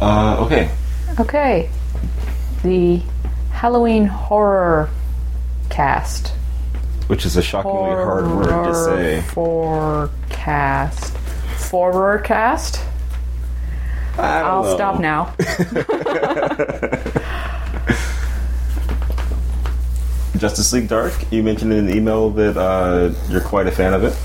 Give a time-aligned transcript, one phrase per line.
[0.00, 0.70] Uh, okay.
[1.18, 1.68] Okay.
[2.62, 3.02] The
[3.52, 4.88] Halloween horror
[5.68, 6.28] cast.
[7.08, 9.22] Which is a shockingly hard word to say.
[9.28, 11.10] Fourcast.
[11.56, 12.84] Fourcast.
[14.18, 14.74] I don't I'll know.
[14.76, 15.34] stop now.
[20.36, 21.12] Justice League Dark.
[21.30, 24.16] You mentioned in an email that uh, you're quite a fan of it.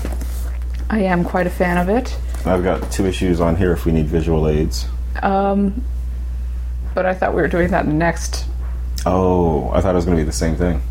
[0.88, 2.16] I am quite a fan of it.
[2.46, 4.86] I've got two issues on here if we need visual aids.
[5.22, 5.84] Um,
[6.94, 8.46] but I thought we were doing that next.
[9.04, 10.82] Oh, I thought it was going to be the same thing.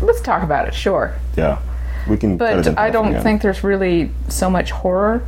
[0.00, 1.14] Let's talk about it, sure.
[1.36, 1.60] Yeah,
[2.08, 2.36] we can.
[2.36, 3.22] But I don't again.
[3.22, 5.26] think there's really so much horror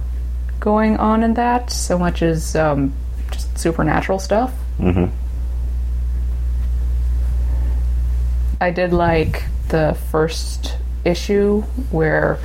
[0.61, 2.93] going on in that, so much as um,
[3.31, 4.53] just supernatural stuff.
[4.79, 5.15] Mm-hmm.
[8.61, 12.39] I did like the first issue where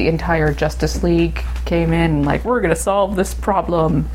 [0.00, 4.08] the entire Justice League came in and like we're gonna solve this problem,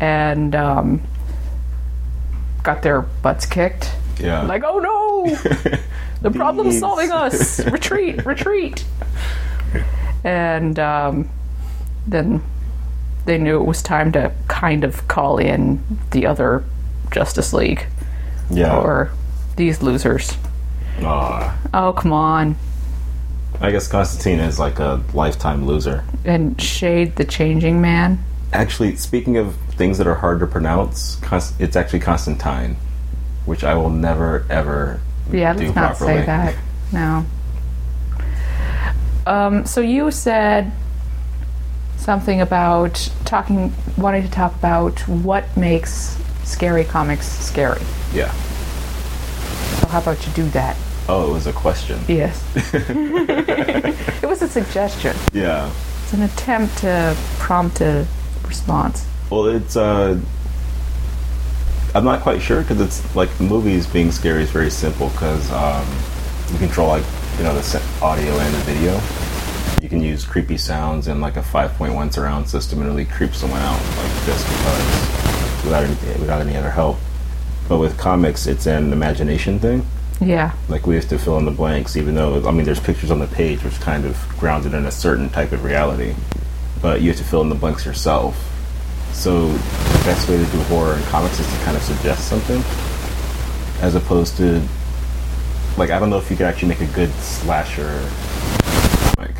[0.00, 1.02] and um,
[2.62, 3.94] got their butts kicked.
[4.18, 4.44] Yeah.
[4.44, 5.36] Like, oh no,
[6.22, 7.62] the problem's solving us.
[7.66, 8.86] retreat, retreat.
[10.24, 11.28] And um,
[12.06, 12.42] then
[13.26, 16.64] they knew it was time to kind of call in the other
[17.10, 17.84] Justice League
[18.50, 18.74] yeah.
[18.74, 19.10] or
[19.56, 20.38] these losers.
[21.02, 21.58] Aw.
[21.74, 22.56] Oh, come on.
[23.60, 26.04] I guess Constantine is like a lifetime loser.
[26.24, 28.22] And Shade the Changing Man.
[28.52, 31.18] Actually, speaking of things that are hard to pronounce,
[31.58, 32.76] it's actually Constantine,
[33.44, 35.00] which I will never ever
[35.32, 36.20] Yeah, do let's not properly.
[36.20, 36.54] say that.
[36.92, 37.26] No.
[39.26, 40.70] Um, so you said
[41.96, 47.82] something about talking, wanting to talk about what makes scary comics scary.
[48.12, 48.30] Yeah.
[49.80, 50.76] So how about you do that?
[51.08, 52.00] Oh, it was a question.
[52.08, 52.44] Yes.
[52.74, 55.16] it was a suggestion.
[55.32, 55.72] Yeah.
[56.02, 58.06] It's an attempt to prompt a
[58.46, 59.06] response.
[59.30, 60.20] Well, it's uh,
[61.94, 65.86] I'm not quite sure because it's like movies being scary is very simple because um,
[66.52, 67.04] you control like
[67.38, 69.00] you know the audio and the video.
[69.82, 73.60] You can use creepy sounds and like a 5.1 surround system and really creep someone
[73.62, 76.98] out like just because without any, without any other help.
[77.68, 79.86] But with comics, it's an imagination thing.
[80.20, 80.52] Yeah.
[80.68, 83.18] Like we have to fill in the blanks, even though I mean there's pictures on
[83.18, 86.14] the page which kind of grounded in a certain type of reality,
[86.80, 88.52] but you have to fill in the blanks yourself.
[89.12, 92.62] So the best way to do horror in comics is to kind of suggest something,
[93.82, 94.62] as opposed to
[95.76, 98.08] like I don't know if you could actually make a good slasher
[99.14, 99.36] comic,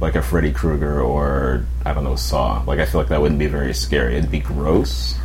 [0.00, 2.62] like a Freddy Krueger or I don't know Saw.
[2.66, 4.16] Like I feel like that wouldn't be very scary.
[4.16, 5.18] It'd be gross.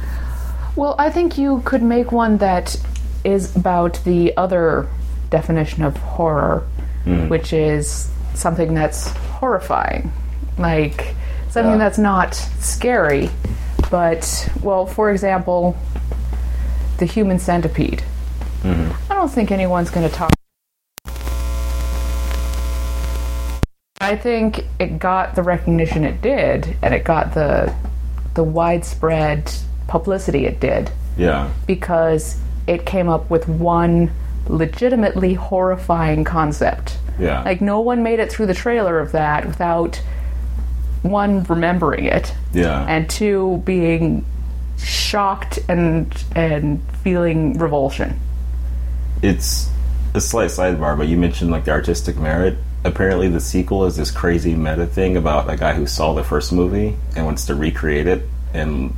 [0.78, 2.78] Well, I think you could make one that
[3.24, 4.88] is about the other
[5.30, 6.68] definition of horror,
[7.04, 7.28] hmm.
[7.28, 10.12] which is something that's horrifying.
[10.58, 11.16] Like
[11.50, 11.78] something Yeah.
[11.78, 13.30] that's not scary,
[13.90, 15.78] but, well, for example,
[16.98, 18.04] the human centipede.
[18.64, 19.12] Mm-hmm.
[19.12, 20.32] I don't think anyone's going to talk.
[24.02, 27.74] I think it got the recognition it did, and it got the
[28.36, 29.52] the widespread
[29.88, 31.50] publicity it did Yeah.
[31.68, 32.38] because
[32.70, 34.12] it came up with one
[34.48, 36.98] legitimately horrifying concept.
[37.20, 37.44] Yeah.
[37.44, 40.02] Like no one made it through the trailer of that without
[41.02, 42.86] one remembering it yeah.
[42.88, 44.26] and two being
[44.78, 48.20] shocked and and feeling revulsion.
[49.22, 49.70] it's
[50.14, 52.58] a slight sidebar, but you mentioned like the artistic merit.
[52.84, 56.52] Apparently, the sequel is this crazy meta thing about a guy who saw the first
[56.52, 58.94] movie and wants to recreate it, and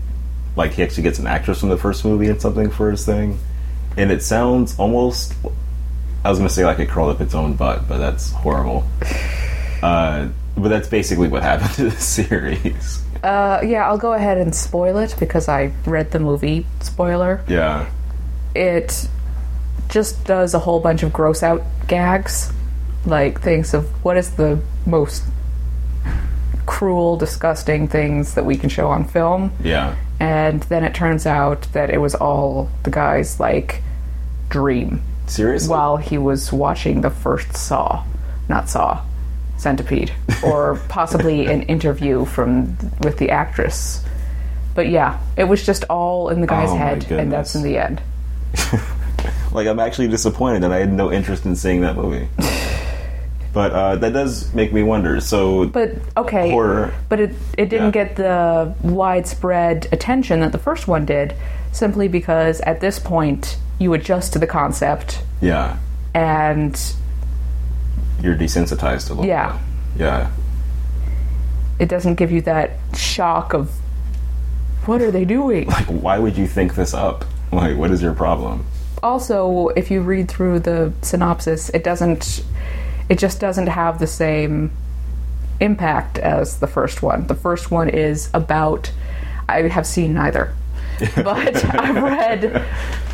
[0.56, 3.40] like he actually gets an actress from the first movie and something for his thing.
[3.98, 5.34] And it sounds almost.
[6.24, 8.86] I was gonna say like it crawled up its own butt, but that's horrible.
[9.82, 13.04] Uh, but that's basically what happened to the series.
[13.24, 17.44] Uh, yeah, I'll go ahead and spoil it because I read the movie spoiler.
[17.48, 17.90] Yeah,
[18.54, 19.08] it
[19.90, 22.54] just does a whole bunch of gross out gags
[23.06, 25.24] like thinks of what is the most
[26.66, 31.64] cruel disgusting things that we can show on film yeah, and then it turns out
[31.74, 33.82] that it was all the guy's like
[34.50, 35.02] dream.
[35.26, 35.70] Seriously.
[35.70, 38.04] while he was watching the first saw.
[38.48, 39.04] Not saw.
[39.58, 40.12] Centipede.
[40.44, 44.04] Or possibly an interview from with the actress.
[44.76, 47.78] But yeah it was just all in the guy's Oh head and that's in the
[47.78, 48.02] end.
[49.52, 52.30] Like I'm actually disappointed that I had no interest in seeing that movie.
[53.54, 55.20] but uh, that does make me wonder.
[55.20, 56.94] So But okay, Horror.
[57.10, 58.06] but it it didn't Yeah.
[58.06, 61.34] get the widespread attention that the first one did,
[61.72, 65.78] simply because at this point you adjust to the concept yeah,
[66.14, 66.80] and
[68.22, 69.54] you're desensitized a little Yeah.
[69.98, 70.02] bit.
[70.02, 70.28] Yeah.
[71.80, 73.72] it doesn't give you that shock of
[74.86, 75.68] what are they doing?
[75.68, 77.26] Like, why would you think this up?
[77.52, 78.66] Like, what is your problem?
[79.04, 82.44] also if you read through the synopsis it doesn't
[83.12, 84.72] it just doesn't have the same
[85.60, 88.92] impact as the first one the first one is about
[89.50, 90.54] i have seen neither
[91.16, 92.42] but i've read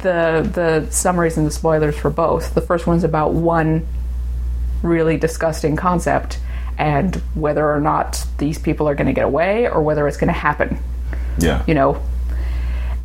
[0.04, 3.86] the the summaries and the spoilers for both the first one's about one
[4.84, 6.40] really disgusting concept
[6.78, 10.28] and whether or not these people are going to get away or whether it's going
[10.28, 10.78] to happen
[11.40, 11.64] Yeah.
[11.68, 12.02] you know.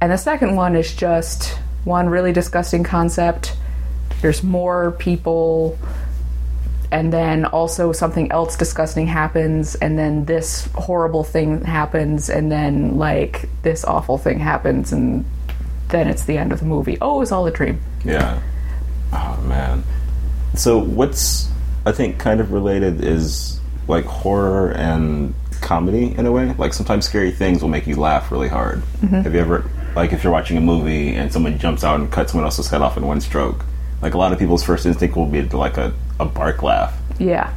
[0.01, 3.57] And the second one is just one really disgusting concept.
[4.21, 5.79] There's more people,
[6.93, 12.99] and then also something else disgusting happens, and then this horrible thing happens, and then
[12.99, 15.25] like this awful thing happens, and
[15.89, 16.99] then it's the end of the movie.
[17.01, 17.81] Oh, it's all a dream.
[18.05, 18.41] Yeah.
[19.13, 19.83] Oh man.
[20.55, 21.49] So what's
[21.85, 23.59] I think kind of related is
[23.89, 26.53] like horror and comedy in a way.
[26.59, 28.83] Like sometimes scary things will make you laugh really hard.
[29.01, 29.23] Mm-hmm.
[29.23, 29.65] Have you ever
[29.97, 32.83] like if you're watching a movie and someone jumps out and cuts someone else's head
[32.83, 33.65] off in one stroke?
[34.03, 36.97] Like a lot of people's first instinct will be to like a, a bark laugh.
[37.19, 37.53] Yeah.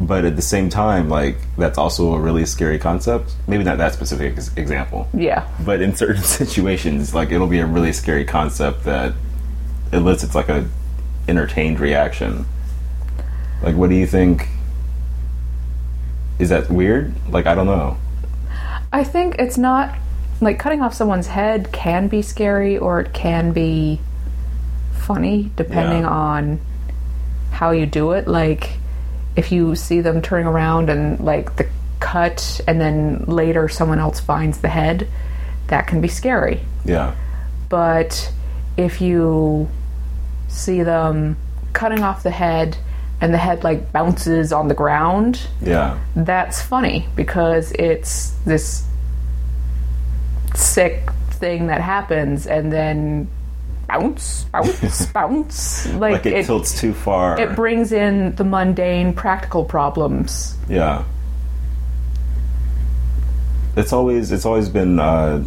[0.00, 3.34] But at the same time, like that's also a really scary concept.
[3.48, 5.08] Maybe not that specific ex- example.
[5.12, 5.46] Yeah.
[5.64, 9.14] But in certain situations, like it'll be a really scary concept that
[9.92, 10.66] elicits like a
[11.26, 12.46] entertained reaction.
[13.62, 14.48] Like, what do you think?
[16.38, 17.12] Is that weird?
[17.30, 17.96] Like, I don't know.
[18.92, 19.96] I think it's not
[20.40, 24.00] like cutting off someone's head can be scary or it can be
[24.92, 26.08] funny depending Yeah.
[26.08, 26.60] on
[27.58, 28.28] how you do it.
[28.28, 28.70] Like
[29.34, 31.68] if you see them turning around and like the
[31.98, 35.08] cut and then later someone else finds the head,
[35.66, 36.60] that can be scary.
[36.84, 37.16] Yeah,
[37.68, 38.32] But
[38.76, 39.68] if you
[40.46, 41.36] see them
[41.72, 42.76] cutting off the head
[43.20, 48.86] and the head like bounces on the ground, yeah, that's funny because it's this
[50.54, 53.28] sick thing that happens and then
[53.88, 55.86] bounce, bounce, bounce.
[55.94, 57.40] Like, like it, it, tilts too far.
[57.40, 60.56] it brings in the mundane practical problems.
[60.68, 61.04] yeah,
[63.76, 65.00] it's always it's always been.
[65.00, 65.42] Uh,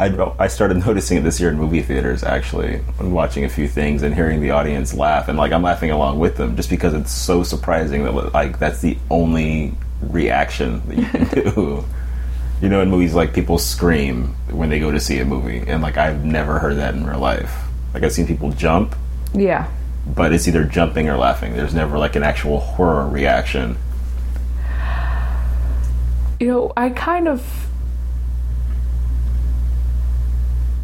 [0.00, 3.68] I I started noticing it this year in movie theaters actually, when watching a few
[3.68, 6.94] things and hearing the audience laugh, and like I'm laughing along with them just because
[6.94, 11.84] it's so surprising that like that's the only reaction that you can do.
[12.62, 15.82] You know, in movies, like people scream when they go to see a movie, and
[15.82, 17.52] like I've never heard that in real life.
[17.94, 18.94] Like I've seen people jump,
[19.34, 19.68] Yeah.
[20.06, 21.54] but it's either jumping or laughing.
[21.54, 23.76] There's never like an actual horror reaction.
[26.40, 27.44] You know, I kind of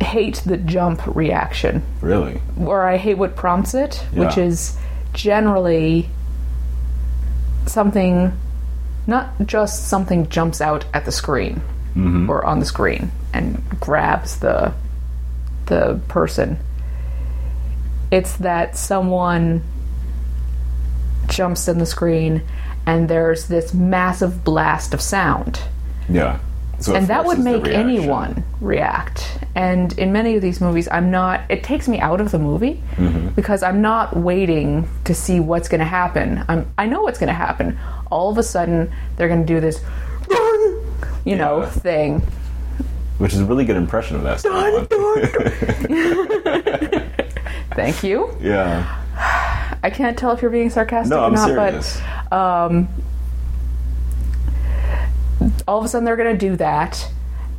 [0.00, 1.82] hate the jump reaction.
[2.00, 2.40] Really?
[2.58, 4.76] or I hate what prompts it, which is
[5.12, 6.08] generally
[7.66, 8.32] something,
[9.06, 11.60] not just something jumps out at the screen
[11.90, 12.30] mm-hmm.
[12.30, 14.72] or on the screen and grabs the
[15.66, 16.58] the person.
[18.10, 19.62] It's that someone
[21.28, 22.42] jumps in the screen
[22.86, 25.60] and there's this massive blast of sound
[26.08, 26.38] Yeah.
[26.80, 31.40] So and that would make anyone react and in many of these movies i'm not
[31.50, 33.28] it takes me out of the movie Mm-hmm.
[33.34, 37.28] because i'm not waiting to see what's going to happen i'm i know what's going
[37.28, 37.76] to happen
[38.12, 39.80] all of a sudden they're going to do this
[41.24, 42.20] you know thing
[43.18, 44.40] Which is a really good impression of that.
[44.40, 44.86] someone.
[47.78, 49.78] thank you yeah.
[49.82, 52.00] i can't tell if you're being sarcastic No, or I'm not serious.
[52.30, 52.86] but
[55.68, 57.08] all of a sudden they're going to do that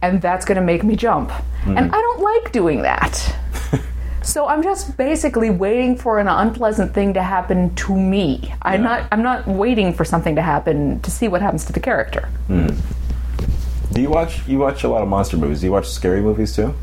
[0.01, 1.31] and that's going to make me jump
[1.63, 1.77] Hmm.
[1.77, 3.35] and i don't like doing that
[4.21, 9.07] so i'm just basically waiting for an unpleasant thing to happen to me i'm not
[9.11, 14.01] i'm not waiting for something to happen to see what happens to the character Do
[14.01, 15.59] you watch you watch a lot of monster movies?
[15.61, 16.73] Do you watch scary movies too?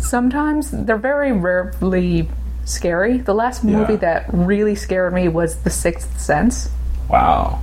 [0.00, 2.28] Sometimes they're very rarely
[2.64, 3.98] scary the last movie Yeah.
[4.00, 6.68] that really scared me was the sixth sense
[7.08, 7.60] Wow.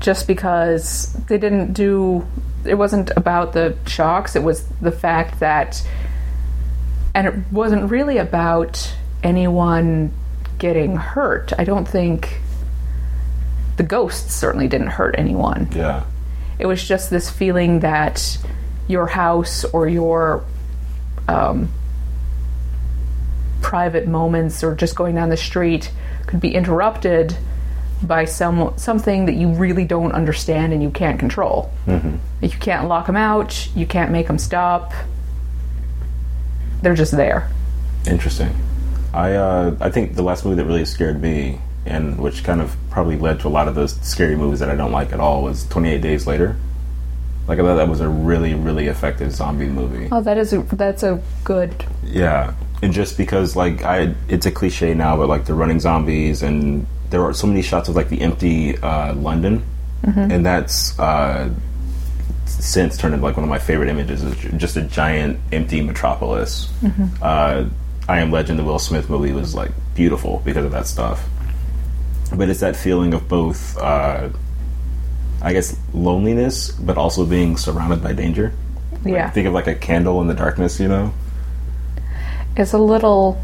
[0.00, 2.26] just because they didn't do
[2.64, 5.86] it wasn't about the shocks it was the fact that
[7.14, 10.12] and it wasn't really about anyone
[10.58, 12.40] getting hurt i don't think
[13.76, 16.04] the ghosts certainly didn't hurt anyone Yeah.
[16.58, 18.38] it was just this feeling that
[18.86, 20.44] your house or your
[21.28, 21.68] um,
[23.60, 25.90] private moments or just going down the street
[26.26, 27.36] could be interrupted
[28.02, 31.72] by some something that you really don't understand and you can't control.
[31.86, 32.16] Mm-hmm.
[32.40, 33.68] You can't lock them out.
[33.76, 34.92] You can't make them stop.
[36.82, 37.48] They're just there.
[38.06, 38.50] Interesting.
[39.14, 42.76] I uh, I think the last movie that really scared me, and which kind of
[42.90, 45.42] probably led to a lot of those scary movies that I don't like at all,
[45.42, 46.56] was Twenty Eight Days Later.
[47.48, 50.08] Like I thought that was a really, really effective zombie movie.
[50.12, 51.74] Oh, that is a, that's a good.
[52.04, 56.42] Yeah, and just because like I, it's a cliche now, but like the running zombies,
[56.42, 59.64] and there are so many shots of like the empty uh, London,
[60.04, 61.50] and that's uh,
[62.46, 64.22] since turned into like one of my favorite images.
[64.22, 66.68] Is just a giant empty metropolis.
[67.20, 67.68] Uh,
[68.08, 71.24] I Am Legend, the Will Smith movie, was like beautiful because of that stuff.
[72.34, 74.30] But it's that feeling of both, uh,
[75.42, 78.52] I guess, loneliness, but also being surrounded by danger.
[79.04, 81.12] Like, Yeah, think of like a candle in the darkness, you know.
[82.56, 83.40] it's a little.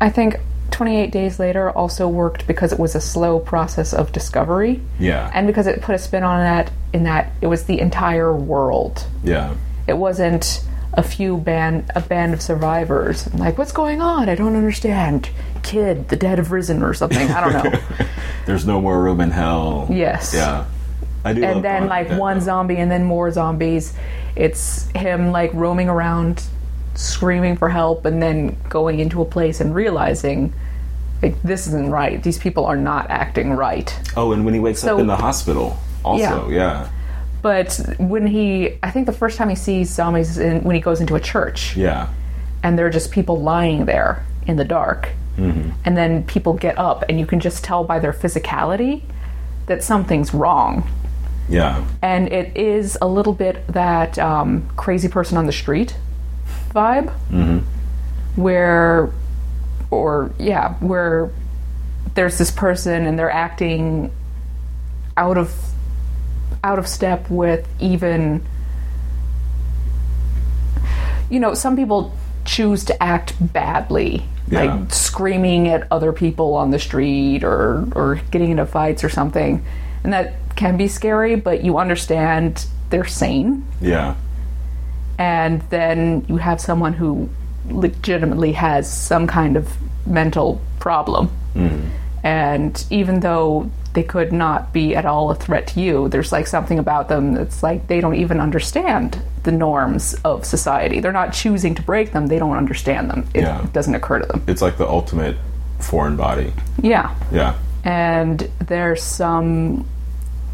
[0.00, 0.38] I think
[0.70, 5.30] 28 Days Later also worked because it was a slow process of discovery, Yeah.
[5.34, 6.70] and because it put a spin on that.
[6.92, 9.04] In that it was the entire world.
[9.22, 9.54] yeah.
[9.86, 10.62] It wasn't
[10.98, 13.32] a few band a band of survivors.
[13.34, 14.28] Like, what's going on?
[14.28, 15.30] I don't understand.
[15.62, 17.30] Kid, the dead have risen, or something.
[17.30, 17.80] I don't know.
[18.46, 19.86] There's no more room in hell.
[19.90, 20.32] Yes.
[20.34, 20.64] Yeah.
[21.24, 21.42] I do.
[21.44, 22.44] and then like Dead, one though.
[22.44, 23.92] zombie and then more zombies
[24.36, 26.44] it's him like roaming around
[26.94, 30.52] screaming for help and then going into a place and realizing
[31.20, 34.84] like this isn't right these people are not acting right Oh, and when he wakes
[34.84, 36.88] up in the hospital, also, yeah.
[37.42, 40.80] But when he i think the first time he sees zombies is in, when he
[40.82, 41.76] goes into a church.
[41.76, 42.08] Yeah.
[42.62, 45.10] and there are just people lying there in the dark.
[45.84, 49.02] And then people get up and you can just tell by their physicality
[49.66, 50.82] that something's wrong.
[51.48, 51.84] Yeah.
[52.02, 55.96] and it is a little bit that um, crazy person on the street
[56.74, 57.12] vibe,
[58.36, 59.10] where,
[59.90, 61.30] or yeah, where
[62.14, 64.10] there's this person and they're acting
[65.16, 65.54] out of
[66.64, 68.44] out of step with even
[71.30, 72.12] you know some people
[72.44, 74.64] choose to act badly Yeah.
[74.64, 79.64] like screaming at other people on the street or or getting into fights or something
[80.04, 84.14] and that can be scary but you understand they're sane Yeah.
[85.18, 87.28] and then you have someone who
[87.70, 91.28] legitimately has some kind of mental problem.
[91.54, 91.86] Mm-hmm.
[92.24, 96.46] And even though they could not be at all a threat to you, there's like
[96.46, 101.00] something about them that's like they don't even understand the norms of society.
[101.00, 103.26] They're not choosing to break them, they don't understand them.
[103.34, 103.66] It Yeah.
[103.72, 104.42] doesn't occur to them.
[104.46, 105.36] It's like the ultimate
[105.80, 106.52] foreign body.
[106.82, 107.14] Yeah.
[107.32, 107.54] Yeah.
[107.84, 109.86] and there's some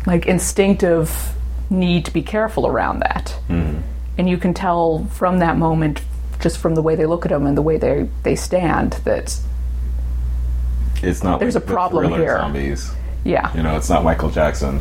[0.07, 1.33] like instinctive
[1.71, 3.81] need to be careful around that mm-hmm.
[4.19, 6.03] and you can tell from that moment
[6.41, 9.41] just from the way they look at them and the way they they stand that
[11.03, 11.41] It's not.
[11.41, 12.37] There's like a problem here.
[12.39, 12.93] Zombies.
[13.25, 14.81] Yeah You know, it's not Michael Jackson.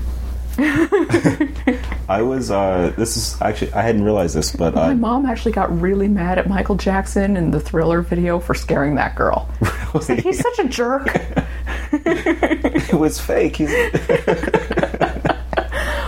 [0.57, 2.51] I was.
[2.51, 3.73] uh This is actually.
[3.73, 7.35] I hadn't realized this, but my uh, mom actually got really mad at Michael Jackson
[7.37, 9.49] in the Thriller video for scaring that girl.
[9.93, 11.07] She's like, He's such a jerk.
[11.93, 13.55] it was fake.
[13.55, 13.71] He's,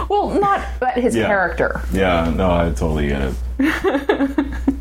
[0.09, 1.25] Well, not but his Yeah.
[1.27, 1.81] character.
[1.91, 2.29] yeah.
[2.29, 3.35] No, I totally get it.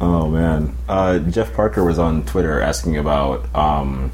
[0.00, 4.12] oh man, uh, Jeff Parker was on Twitter asking about um,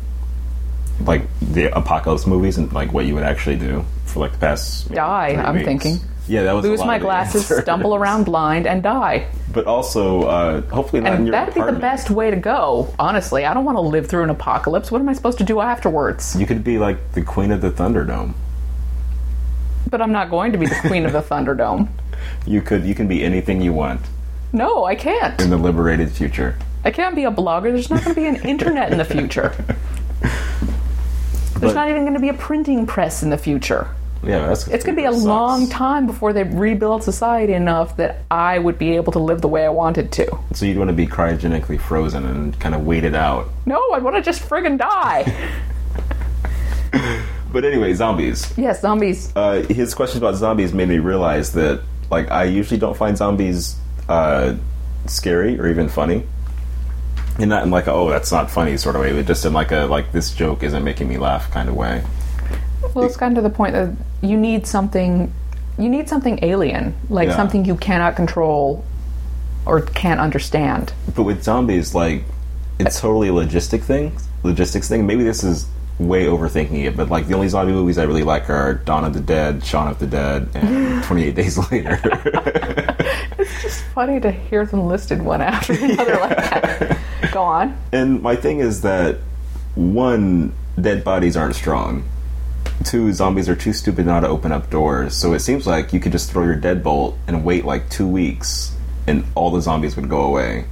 [1.01, 4.89] like the apocalypse movies and like what you would actually do for like the past
[4.91, 5.65] maybe Die, I'm weeks.
[5.67, 5.99] thinking.
[6.29, 9.27] Yeah, that was Lose my glasses, stumble around blind, and die.
[9.53, 13.45] But also, uh, hopefully not in your that'd be the best way to go, honestly.
[13.45, 14.93] I don't want to live through an apocalypse.
[14.93, 16.37] What am I supposed to do afterwards?
[16.39, 18.35] You could be like the queen of the Thunderdome.
[19.89, 21.89] But I'm not going to be the queen of the Thunderdome.
[22.47, 22.85] You could.
[22.85, 24.03] You can be anything you want
[24.53, 25.41] No, I can't.
[25.41, 26.55] in the liberated future.
[26.85, 27.73] I can't be a blogger.
[27.73, 29.55] There's not going to be an internet in the future.
[31.61, 33.87] There's But- not even going to be a printing press in the future.
[34.23, 34.67] Yeah, that's.
[34.69, 35.25] It's going to be a sucks.
[35.25, 39.49] long time before they rebuild society enough that I would be able to live the
[39.49, 40.39] way I wanted to.
[40.53, 43.49] So you'd want to be cryogenically frozen and kind of wait it out.
[43.65, 45.33] No, I want to just friggin' die.
[47.53, 48.53] But anyway, zombies.
[48.57, 49.33] yes, zombies.
[49.35, 53.75] Uh, his questions about zombies made me realize that, like, I usually don't find zombies
[54.09, 54.55] uh,
[55.07, 56.23] scary or even funny.
[57.41, 59.53] And not in like a, oh, that's not funny sort of way, but just in
[59.53, 62.03] like a, like, this joke isn't making me laugh kind of way.
[62.95, 65.33] Well, it's gotten to the point that you need something.
[65.79, 67.37] You need something alien, like Yeah.
[67.37, 68.85] something you cannot control
[69.67, 70.93] or can't understand.
[71.15, 72.25] But with zombies, like,
[72.79, 74.13] it's totally a logistic thing.
[74.43, 75.07] Logistics thing.
[75.07, 75.67] Maybe this is
[75.99, 79.13] way overthinking it, but like the only zombie movies I really like are Dawn of
[79.13, 82.01] the Dead, Shaun of the Dead, and Twenty Eight Days Later.
[83.39, 86.99] It's just funny to hear them listed one after another like that.
[87.33, 87.77] Go on.
[87.93, 89.19] and my thing is that
[89.75, 92.05] one, dead bodies aren't strong.
[92.85, 95.15] Two, zombies are too stupid not to open up doors.
[95.15, 98.75] So it seems like you could just throw your deadbolt and wait like two weeks,
[99.07, 100.65] and all the zombies would go away.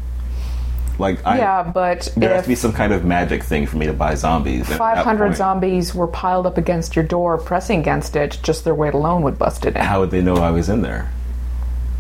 [0.99, 3.87] Like, I, yeah, but there has to be some kind of magic thing for me
[3.87, 4.67] to buy zombies.
[4.69, 9.23] 500 zombies were piled up against your door, pressing against it, just their weight alone
[9.23, 9.83] would bust it in.
[9.83, 11.13] How would they know I was in there?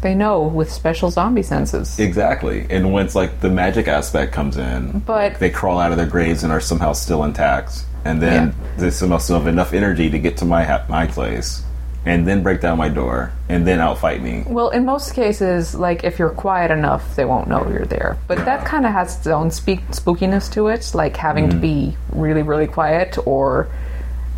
[0.00, 1.98] They know with special zombie senses.
[1.98, 2.66] Exactly.
[2.70, 6.44] And once like the magic aspect comes in, But- they crawl out of their graves
[6.44, 10.36] and are somehow still intact, and then they somehow still have enough energy to get
[10.38, 11.62] to my ha- my place,
[12.06, 14.44] and then break down my door, and then outfight me.
[14.46, 18.16] Well, in most cases, like if you're quiet enough, they won't know you're there.
[18.28, 21.60] But that kind of has its own speak- spookiness to it, like having to mm.
[21.60, 23.68] be really, really quiet, or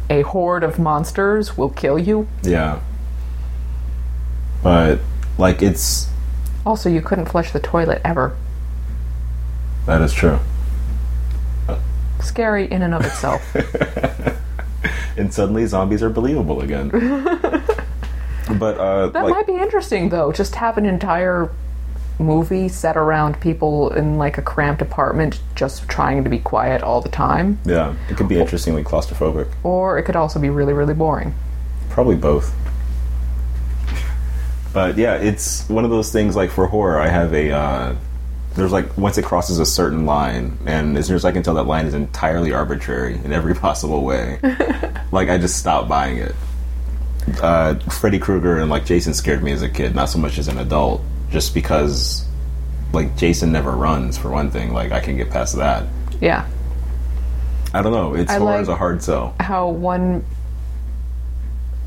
[0.09, 2.27] a horde of monsters will kill you.
[2.43, 2.81] Yeah.
[4.63, 5.01] But
[5.41, 6.09] like it's
[6.65, 8.37] Also, you couldn't flush the toilet ever.
[9.87, 10.39] that is true.
[12.21, 13.43] Scary in and of itself.
[15.17, 16.89] And suddenly zombies are believable again.
[18.59, 20.33] but uh That like might be interesting, though.
[20.33, 21.51] Just have an entire
[22.19, 27.01] movie set around people in like a cramped apartment just trying to be quiet all
[27.01, 27.59] the time.
[27.65, 29.49] yeah, it could be interestingly claustrophobic.
[29.63, 31.35] Or it could also be really, really boring.
[31.89, 32.55] Probably both.
[34.73, 37.51] But yeah, it's one of those things like for horror, I have a.
[37.53, 37.97] Uh,
[38.55, 41.55] there's like, once it crosses a certain line, and as near as I can tell,
[41.55, 44.39] that line is entirely arbitrary in every possible way.
[45.13, 46.35] like, I just stop buying it.
[47.41, 50.49] Uh, Freddy Krueger and like Jason scared me as a kid, not so much as
[50.49, 52.25] an adult, just because
[52.93, 54.73] like Jason never runs, for one thing.
[54.73, 55.87] Like, I can get past that.
[56.21, 56.49] Yeah.
[57.73, 58.15] I don't know.
[58.15, 59.35] It's I horror like- is a hard sell.
[59.39, 60.25] how one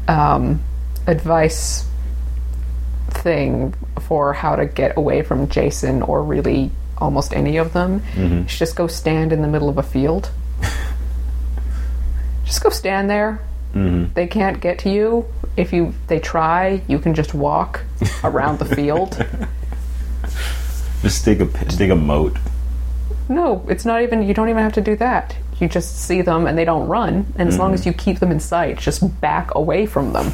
[0.07, 0.61] um,
[1.07, 1.85] advice
[3.23, 8.45] thing for how to get away from Jason or really almost any of them mm-hmm.
[8.45, 10.29] is just go stand in the middle of a field.
[12.45, 13.39] just go stand there.
[13.73, 14.13] Mm-hmm.
[14.13, 15.25] They can't get to you.
[15.57, 17.81] If you they try, you can just walk
[18.23, 19.25] around the field.
[21.01, 22.37] Just dig a pit- dig a moat.
[23.27, 24.23] No, it's not even.
[24.23, 25.35] You don't even have to do that.
[25.59, 27.25] You just see them and they don't run.
[27.37, 27.75] And as long mm-hmm.
[27.75, 30.31] as you keep them in sight, just back away from them.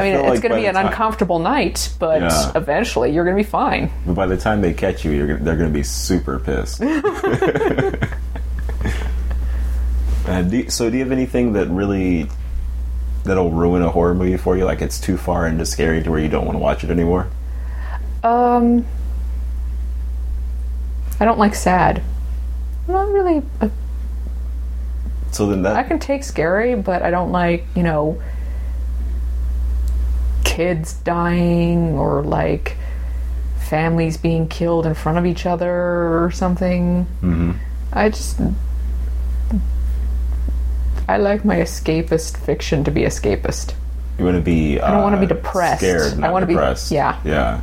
[0.00, 2.52] I mean, it's like going to be an time- uncomfortable night, but Yeah.
[2.54, 3.90] eventually you're going to be fine.
[4.06, 6.80] But by the time they catch you, you're gonna, they're going to be super pissed.
[10.26, 12.28] uh, do so, do you have anything that really
[13.24, 14.64] that'll ruin a horror movie for you?
[14.64, 17.28] Like it's too far into scary to where you don't want to watch it anymore?
[18.22, 18.86] Um,
[21.20, 22.02] I don't like sad.
[22.88, 23.42] I'm not really.
[23.60, 23.70] A,
[25.32, 28.20] So then that I can take scary, but I don't like you know
[30.56, 32.76] kids dying or like
[33.68, 35.72] families being killed in front of each other
[36.22, 37.06] or something.
[37.22, 37.56] Mhm.
[37.92, 38.38] I just.
[41.08, 43.74] I like my escapist fiction to be escapist.
[44.18, 44.78] you want to be.
[44.78, 45.80] Uh, I don't wanna be depressed.
[45.80, 46.54] Scared, I not wanna be-
[46.94, 47.16] yeah.
[47.24, 47.60] yeah,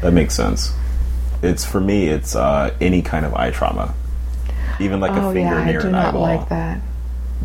[0.00, 0.72] that makes sense.
[1.42, 2.08] It's for me.
[2.08, 3.94] It's uh, any kind of eye trauma,
[4.80, 6.22] even like a oh finger yeah, I near do an not eyeball.
[6.22, 6.80] like that.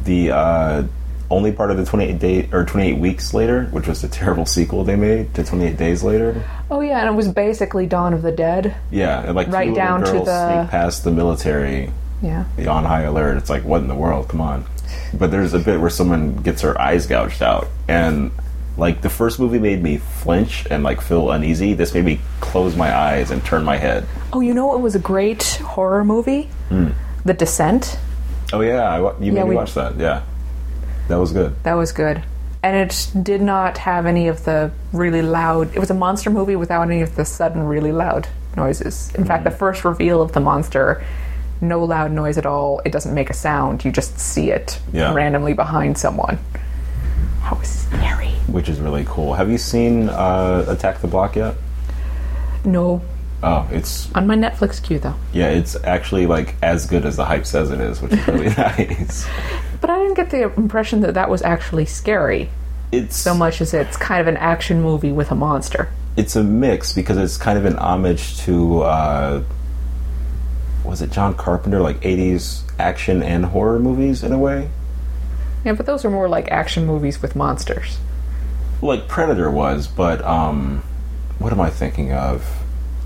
[0.06, 0.84] the uh,
[1.30, 4.84] only part of the 28 day or 28 weeks later, which was the terrible sequel
[4.84, 6.44] they made to 28 days later.
[6.70, 8.76] Oh yeah, and it was basically Dawn of the Dead.
[8.92, 12.46] Yeah, and like Right down to the- sneak past the military Yeah.
[12.68, 13.38] on high alert.
[13.38, 14.28] It's like what in the world?
[14.30, 14.66] Come on!
[15.14, 18.32] But there's a bit where someone gets her eyes gouged out, and
[18.78, 21.74] like the first movie made me flinch and like feel uneasy.
[21.74, 24.06] This made me close my eyes and turn my head.
[24.32, 26.50] Oh, you know it was a great horror movie?
[26.70, 26.90] Hmm.
[27.26, 27.98] The Descent.
[28.52, 29.98] Oh yeah, I, you made Yeah, me we- watch that.
[29.98, 30.22] Yeah,
[31.08, 31.56] that was good.
[31.64, 32.24] That was good.
[32.62, 35.76] And it did not have any of the really loud.
[35.76, 39.12] It was a monster movie without any of the sudden, really loud noises.
[39.16, 41.04] In fact, the first reveal of the monster,
[41.60, 42.82] no loud noise at all.
[42.86, 43.84] It doesn't make a sound.
[43.84, 45.14] You just see it Yeah.
[45.14, 46.40] randomly behind someone.
[47.42, 48.30] That was scary.
[48.48, 49.34] Which is really cool.
[49.34, 51.56] Have you seen uh, Attack the Block yet?
[52.64, 53.02] No,
[53.46, 55.16] Oh, it's on my Netflix queue though.
[55.34, 58.46] Yeah, it's actually like as good as the hype says it is, which is really
[58.58, 59.28] nice.
[59.84, 62.50] But I didn't get the impression that that was actually scary
[62.94, 65.90] It's so much as it's kind of an action movie with a monster.
[66.16, 69.44] it's a mix because it's kind of an homage to uh,
[70.86, 74.70] was it John Carpenter like '80s action and horror movies in a way.
[75.66, 77.98] Yeah, but those are more like action movies with monsters.
[78.82, 80.82] Like Predator was, but um,
[81.40, 82.63] what am I thinking of?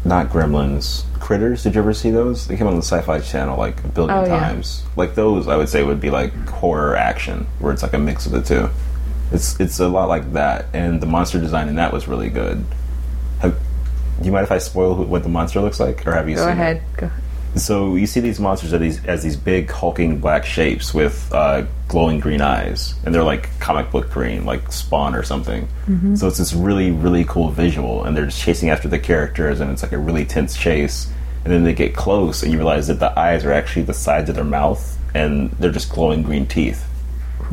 [0.07, 1.63] Not Gremlins, Critters.
[1.63, 2.47] Did you ever see those?
[2.47, 4.39] They came on the Sci-Fi Channel like a billion Oh, yeah.
[4.39, 4.83] times.
[4.95, 8.25] Like those, I would say would be like horror action, where it's like a mix
[8.25, 8.69] of the two.
[9.33, 12.63] It's it's a lot like that, and the monster design in that was really good.
[13.39, 13.59] Have,
[14.21, 16.35] do you mind if I spoil who, what the monster looks like, or have you
[16.35, 16.77] Go seen ahead.
[16.77, 16.83] it?
[16.97, 17.11] Go.
[17.59, 21.65] So you see these monsters as these as these big hulking black shapes with uh,
[21.87, 25.67] glowing green eyes, and they're like comic book green, like Spawn or something.
[26.15, 29.71] So it's this really really cool visual, and they're just chasing after the characters, and
[29.71, 31.07] it's like a really tense chase.
[31.45, 34.29] and then they get close, and you realize that the eyes are actually the sides
[34.29, 36.83] of their mouth, and they're just glowing green teeth.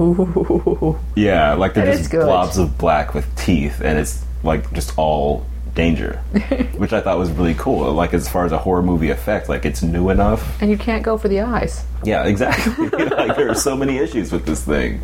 [0.01, 0.99] Ooh.
[1.15, 5.47] Yeah, like they're That just blobs of black with teeth, and it's like just all
[5.75, 6.17] danger,
[6.77, 7.93] which I thought was really cool.
[7.93, 10.61] Like as far as a horror movie effect, like it's new enough.
[10.63, 11.85] And you can't go for the eyes.
[12.05, 12.89] Yeah, exactly.
[13.09, 15.03] like there are so many issues with this thing,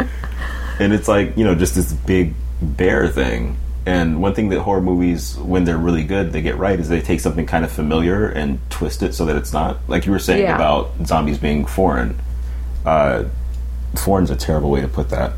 [0.78, 3.56] and it's like you know just this big bear thing.
[3.87, 7.00] And one thing that horror movies, when they're really good, they get right is they
[7.00, 10.18] take something kind of familiar and twist it so that it's not like you were
[10.18, 10.54] saying Yeah.
[10.54, 12.20] about zombies being foreign.
[12.85, 13.24] Uh,
[13.96, 15.33] foreign's a terrible way to put that.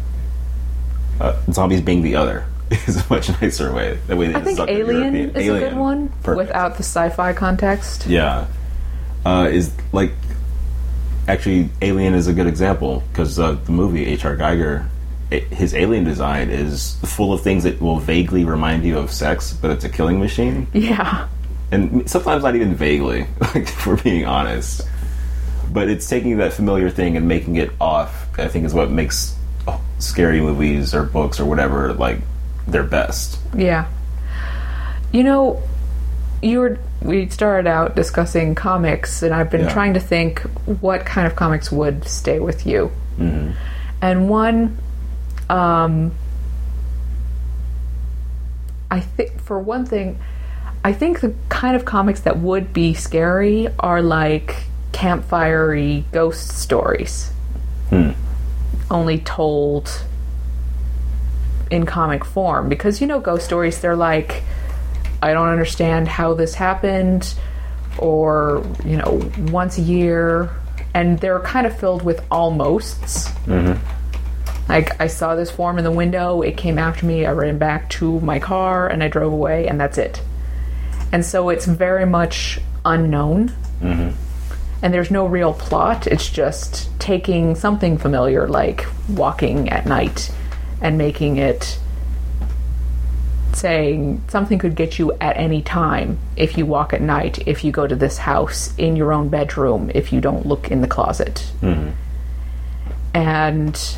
[1.21, 2.45] Uh, zombies being the other
[2.87, 3.99] is a much nicer way.
[4.07, 6.37] That way, they I think Alien is a good one Perfect.
[6.37, 8.07] without the sci-fi context.
[8.07, 8.47] Yeah,
[9.25, 10.13] uh, is like
[11.29, 14.37] actually Alien is a good example because uh, the movie H.R.
[14.37, 14.89] Giger,
[15.31, 19.53] i his alien design is full of things that will vaguely remind you of sex,
[19.53, 21.29] but it's a killing machine, Yeah.
[21.71, 24.83] and sometimes not even vaguely, like for being honest.
[25.73, 28.27] But it's taking that familiar thing and making it off.
[28.39, 29.35] I think is what makes
[29.67, 32.19] oh, scary movies or books or whatever like
[32.67, 33.39] their best.
[33.57, 33.87] Yeah.
[35.13, 35.63] You know,
[36.43, 39.73] you were we started out discussing comics, and I've been Yeah.
[39.73, 40.41] trying to think
[40.81, 42.93] what kind of comics would stay with you.
[43.19, 43.51] Mm-hmm.
[44.01, 44.79] And one,
[45.51, 46.13] um,
[48.91, 50.19] I think for one thing,
[50.85, 57.33] I think the kind of comics that would be scary are like campfirey ghost stories,
[57.91, 58.11] Hmm.
[58.91, 60.05] only told
[61.73, 62.69] in comic form.
[62.69, 64.43] Because you know, ghost stories, they're like,
[65.23, 67.35] I don't understand how this happened,
[67.99, 70.51] or you know, once a year,
[70.95, 73.29] and they're kind of filled with almosts.
[73.47, 73.81] Mm-hmm.
[74.69, 77.91] Like I saw this form in the window, it came after me, I ran back
[77.91, 80.23] to my car and I drove away and that's it.
[81.11, 83.49] And so it's very much unknown.
[83.81, 84.17] Mm-hmm.
[84.83, 86.07] And there's no real plot.
[86.07, 90.33] It's just taking something familiar like walking at night
[90.83, 91.79] and making it
[93.55, 97.71] saying something could get you at any time if you walk at night, if you
[97.71, 101.51] go to this house, in your own bedroom, if you don't look in the closet.
[101.61, 101.91] Mm-hmm.
[103.15, 103.97] And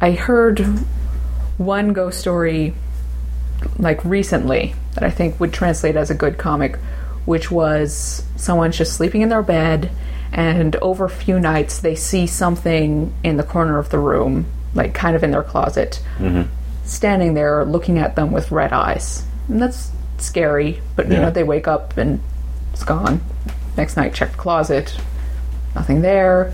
[0.00, 0.60] I heard
[1.56, 2.74] one ghost story
[3.78, 6.78] like recently that I think would translate as a good comic,
[7.24, 9.90] which was someone's just sleeping in their bed
[10.32, 14.92] and over a few nights they see something in the corner of the room, like
[14.92, 16.42] kind of in their closet, mm-hmm.
[16.84, 19.24] standing there looking at them with red eyes.
[19.48, 21.20] And that's scary, but you Yeah.
[21.22, 22.20] know, they wake up and
[22.72, 23.20] it's gone.
[23.76, 24.96] Next night, check the closet,
[25.74, 26.52] nothing there.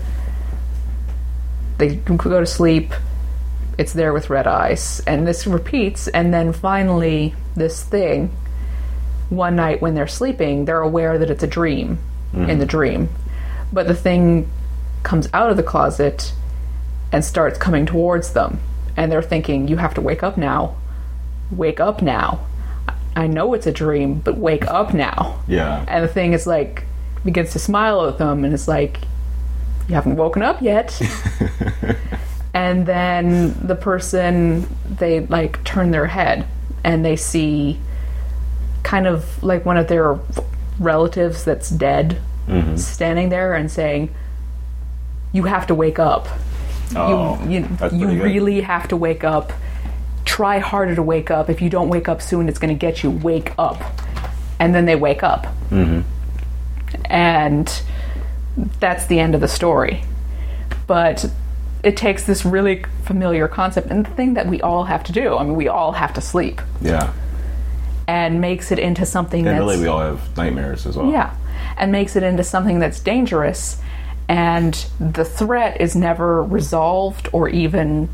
[1.79, 2.93] They go to sleep,
[3.79, 5.01] it's there with red eyes.
[5.07, 8.31] And this repeats, and then finally, this thing,
[9.31, 11.97] one night when they're sleeping, they're aware that it's a dream
[12.33, 13.09] in the dream.
[13.73, 14.49] But the thing
[15.03, 16.33] comes out of the closet
[17.11, 18.59] and starts coming towards them.
[18.97, 20.75] And they're thinking, you have to wake up now.
[21.49, 22.45] Wake up now.
[23.15, 25.41] I know it's a dream, but wake up now.
[25.47, 25.85] Yeah.
[25.87, 26.83] And the thing is like,
[27.23, 28.99] begins to smile at them and it's like,
[29.87, 31.01] you haven't woken up yet.
[32.53, 36.45] and then the person, they like turn their head
[36.83, 37.79] and they see
[38.83, 40.19] kind of like one of their
[40.79, 42.17] relatives that's dead
[42.75, 44.13] standing there and saying,
[45.31, 46.27] You have to wake up.
[46.95, 48.23] Oh, you you, you good.
[48.23, 49.53] really have to wake up.
[50.25, 51.49] Try harder to wake up.
[51.49, 53.11] If you don't wake up soon, it's going to get you.
[53.11, 53.81] Wake up.
[54.59, 55.45] And then they wake up.
[55.69, 56.01] Mm-hmm.
[57.05, 57.81] And
[58.79, 60.03] that's the end of the story.
[60.87, 61.25] But
[61.83, 65.37] it takes this really familiar concept and the thing that we all have to do.
[65.37, 67.13] I mean, we all have to sleep Yeah.
[68.11, 71.09] And makes it into something And that's really, we all have nightmares as well.
[71.09, 71.33] yeah,
[71.77, 73.81] and makes it into something that's dangerous,
[74.27, 78.09] and the threat is never resolved or even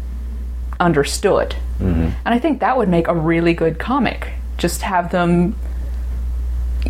[0.80, 1.56] understood.
[1.80, 2.12] Mm-hmm.
[2.26, 4.34] And I think that would make a really good comic.
[4.60, 5.56] Just have them.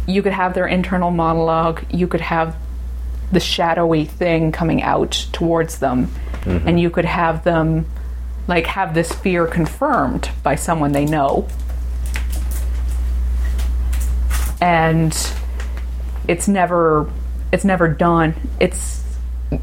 [0.06, 1.86] You could have their internal monologue.
[1.90, 2.58] You could have
[3.32, 6.08] the shadowy thing coming out towards them,
[6.42, 6.68] mm-hmm.
[6.68, 7.86] and you could have them
[8.50, 11.48] like have this fear confirmed by someone they know
[14.62, 15.16] and
[16.28, 17.10] it's never
[17.52, 18.34] it's never done.
[18.60, 19.04] It's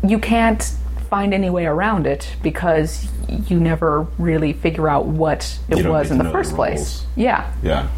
[0.03, 0.63] you can't
[1.11, 6.19] find any way around it because you never really figure out what it was in
[6.19, 7.07] the know the first place.
[7.17, 7.53] yeah.
[7.63, 7.89] Yeah.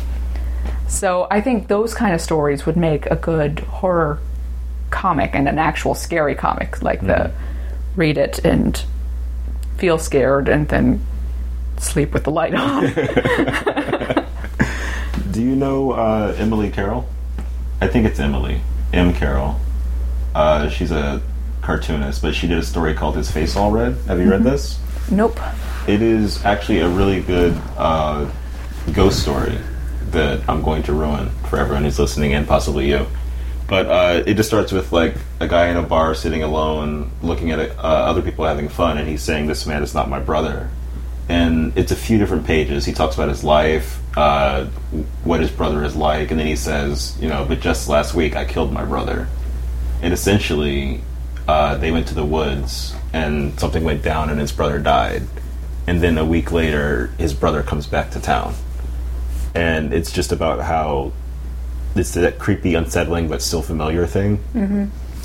[0.89, 4.19] so i think those kind of stories would make a good horror
[4.91, 7.33] comic and an actual scary comic like the
[7.97, 8.85] read it and
[9.79, 11.05] feel scared and then
[11.79, 12.85] sleep with the light on
[15.37, 17.07] Do you know uh, Emily Carroll?
[17.83, 18.63] I think it's Emily
[18.95, 19.13] M.
[19.13, 19.61] Carroll.
[20.35, 21.21] Uh, she's a
[21.61, 24.81] cartoonist, but she did a story called "His Face All Red." Have you read this?
[25.11, 25.39] Nope.
[25.87, 28.31] It is actually a really good uh,
[28.95, 29.59] ghost story
[30.13, 33.07] that I'm going to ruin for everyone who's listening and possibly you.
[33.69, 37.51] But uh, it just starts with like a guy in a bar sitting alone, looking
[37.51, 40.71] at uh, other people having fun, and he's saying, "This man is not my brother."
[41.29, 42.87] And it's a few different pages.
[42.87, 44.65] He talks about his life, uh,
[45.25, 48.35] what his brother is like, and then he says, "You know, but just last week
[48.35, 49.29] I killed my brother."
[50.03, 51.03] And essentially,
[51.47, 55.23] uh, they went to the woods, and something went down, and his brother died.
[55.87, 58.55] And then a week later, his brother comes back to town,
[59.55, 61.13] and it's just about how
[61.95, 64.43] it's that creepy, unsettling, but still familiar thing.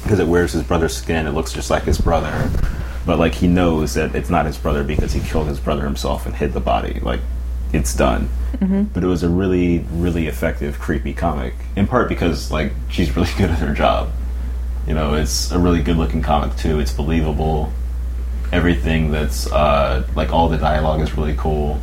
[0.04, 2.49] Because it wears his brother's skin, it looks just like his brother,
[3.06, 6.25] but like he knows that it's not his brother because he killed his brother himself
[6.25, 6.99] and hid the body.
[7.01, 7.19] Like
[7.74, 8.30] it's done.
[8.84, 11.54] But it was a really, really effective, creepy comic.
[11.76, 14.12] In part because like she's really good at her job.
[14.88, 16.80] You know, it's a really good looking comic too.
[16.80, 17.72] It's believable.
[18.52, 21.80] Everything that's uh, like all the dialogue is really cool.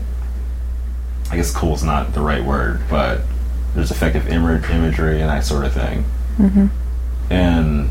[1.31, 3.21] I guess cool is not the right word, but
[3.75, 6.05] there's effective image, imagery and that sort of thing.
[7.31, 7.91] And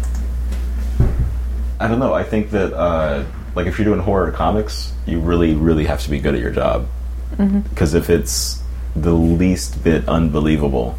[1.79, 2.13] I don't know.
[2.13, 3.23] I think that uh,
[3.55, 6.51] like if you're doing horror comics, you really, really have to be good at your
[6.51, 6.87] job.
[7.35, 8.61] Because if it's
[8.95, 10.97] the least bit unbelievable,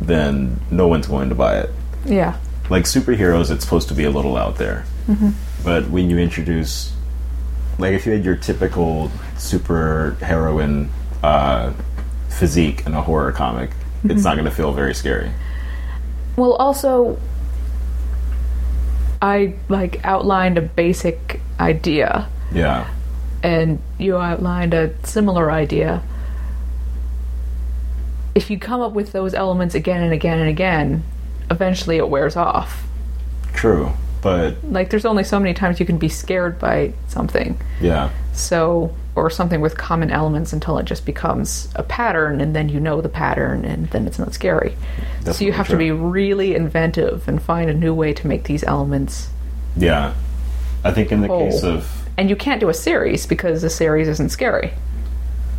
[0.00, 1.70] then no one's going to buy it.
[2.04, 2.36] Yeah.
[2.68, 4.84] Like superheroes, it's supposed to be a little out there.
[5.64, 6.92] But when you introduce,
[7.78, 10.90] like if you had your typical super heroine
[11.22, 11.72] uh,
[12.28, 13.70] physique in a horror comic,
[14.04, 15.30] it's not going to feel very scary.
[16.36, 17.18] Well, also,
[19.20, 22.88] I like outlined a basic idea, Yeah.
[23.42, 26.02] And you outlined a similar idea.
[28.34, 31.02] If you come up with those elements again and again and again,
[31.50, 32.84] eventually it wears off.
[33.54, 33.92] True.
[34.20, 37.60] But Like, there's only so many times you can be scared by something.
[37.80, 38.10] yeah.
[38.32, 42.78] So, or something with common elements until it just becomes a pattern, and then you
[42.78, 44.76] know the pattern, and then it's not scary.
[45.24, 48.62] so, you have to be really inventive and find a new way to make these
[48.62, 49.28] elements.
[49.76, 50.14] Yeah.
[50.84, 51.50] I think in the Whole.
[51.50, 54.72] case of And you can't do a series because the series isn't scary.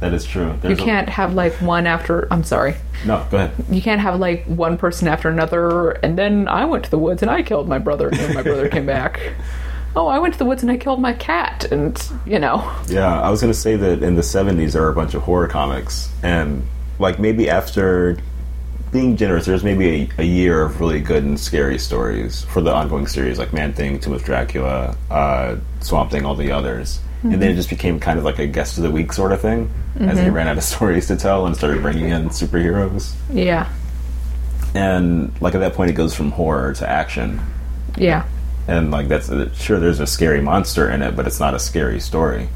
[0.01, 0.47] that is true.
[0.47, 2.27] You There's a- can't have like one after.
[2.31, 2.75] I'm sorry.
[3.05, 3.51] no, go ahead.
[3.69, 7.21] You can't have like one person after another, and then I went to the woods
[7.21, 9.19] and I killed my brother, and my brother came back.
[9.95, 12.69] Oh, I went to the woods and I killed my cat, and you know.
[12.87, 15.21] Yeah, I was going to say that in the 70s there were a bunch of
[15.23, 16.61] horror comics, and
[16.99, 18.17] like maybe after
[18.91, 22.73] being generous, there's maybe a, a year of really good and scary stories for the
[22.73, 26.99] ongoing series, like Man Thing, Tomb of Dracula, uh, Swamp Thing, all the others.
[27.21, 29.41] And then it just became kind of like a guest of the week sort of
[29.41, 33.13] thing as they ran out of stories to tell and started bringing in superheroes.
[33.31, 33.69] Yeah.
[34.73, 37.41] And like at that point, it goes from horror to action.
[37.97, 38.25] Yeah.
[38.69, 41.99] And like that's sure, there's a scary monster in it, but it's not a scary
[41.99, 42.47] story.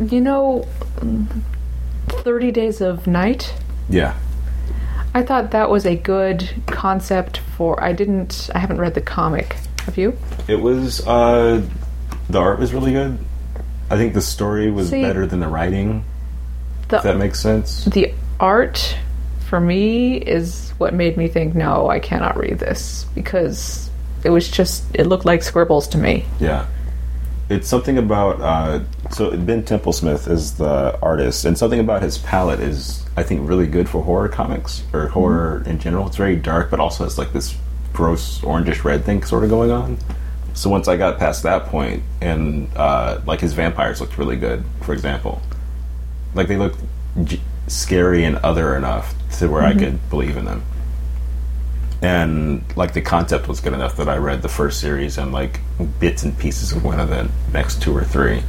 [0.00, 0.66] You know,
[2.08, 3.54] Thirty Days of Night.
[3.88, 4.16] Yeah.
[5.14, 7.82] I thought that was a good concept for.
[7.82, 8.50] I didn't.
[8.54, 9.56] I haven't read the comic.
[9.80, 10.16] Have you?
[10.46, 11.66] It was uh
[12.28, 13.18] the art was really good.
[13.90, 16.04] I think the story was See- better than the writing.
[16.90, 17.84] If that makes sense.
[17.84, 18.96] the art
[19.48, 23.90] for me is what made me think no, I cannot read this because
[24.24, 26.24] it was just it looked like scribbles to me.
[26.38, 26.66] Yeah.
[27.48, 32.60] It's something about uh so Ben Templesmith is the artist and something about his palette
[32.60, 36.06] is I think really good for horror comics or horror in general.
[36.06, 37.56] It's very dark but also has like this
[37.92, 39.98] gross orangish red thing sort of going on.
[40.54, 44.64] So once I got past that point and uh like his vampires looked really good,
[44.82, 45.42] for example.
[46.34, 46.80] Like they looked
[47.24, 50.62] j- scary and other enough to where I could believe in them.
[52.00, 55.60] And like the concept was good enough that I read the first series and like
[55.98, 58.42] bits and pieces of one of the next two or three.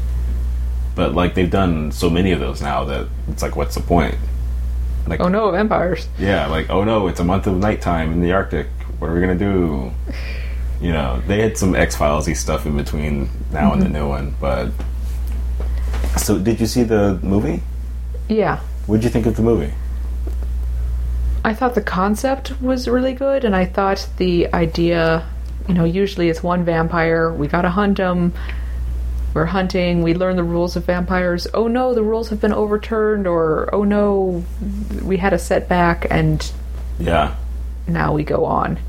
[1.00, 4.16] But like they've done so many of those now that it's like, what's the point?
[5.08, 6.10] Like, Oh no, vampires!
[6.20, 8.68] yeah, like oh no, it's a month of nighttime in the Arctic.
[8.98, 9.94] What are we gonna do?
[10.82, 13.94] You know, they had some X Filesy stuff in between now and the mm-hmm.
[13.94, 14.72] new one, but.
[16.18, 17.64] So, did you see the movie?
[18.28, 19.74] Yeah, What did you think of the movie?
[21.46, 25.26] I thought the concept was really good, and I thought the idea.
[25.70, 27.32] You know, usually it's one vampire.
[27.32, 28.34] We gotta hunt him.
[29.34, 30.02] We're hunting.
[30.02, 31.48] We learn the rules of vampires.
[31.54, 34.44] Oh no, the rules have been overturned, or oh no,
[35.04, 36.52] we had a setback, and
[37.00, 37.36] Yeah,
[37.88, 38.80] now we go on.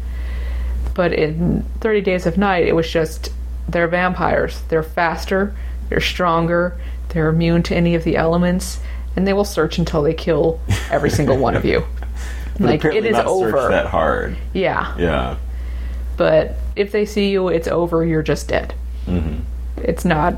[0.94, 3.32] But in 30 Days of Night, it was just
[3.68, 4.62] they're vampires.
[4.68, 5.54] They're faster,
[5.88, 6.78] they're stronger,
[7.10, 8.80] they're immune to any of the elements,
[9.16, 10.58] and they will search until they kill
[10.90, 11.84] every single one of you.
[12.58, 13.68] Like it is over.
[13.70, 14.36] That hard.
[14.52, 15.36] Yeah, Yeah.
[16.18, 18.04] but if they see you, it's over.
[18.04, 18.74] You're just dead.
[19.06, 19.36] hmm
[19.78, 20.36] It's not,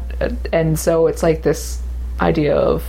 [0.52, 1.80] and so it's like this
[2.20, 2.84] idea of,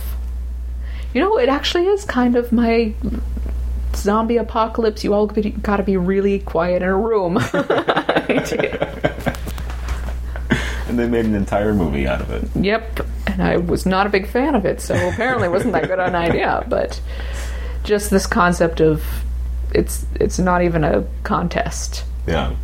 [1.12, 2.94] you know, it actually is kind of my
[3.94, 5.04] zombie apocalypse.
[5.04, 7.38] You all got to be really quiet in a room.
[10.86, 12.44] And they made an entire movie out of it.
[12.54, 15.88] Yep, and I was not a big fan of it, so apparently it wasn't that
[15.88, 16.64] good an idea.
[16.68, 17.00] But
[17.82, 19.02] just this concept of
[19.72, 22.04] it's it's not even a contest.
[22.28, 22.54] Yeah.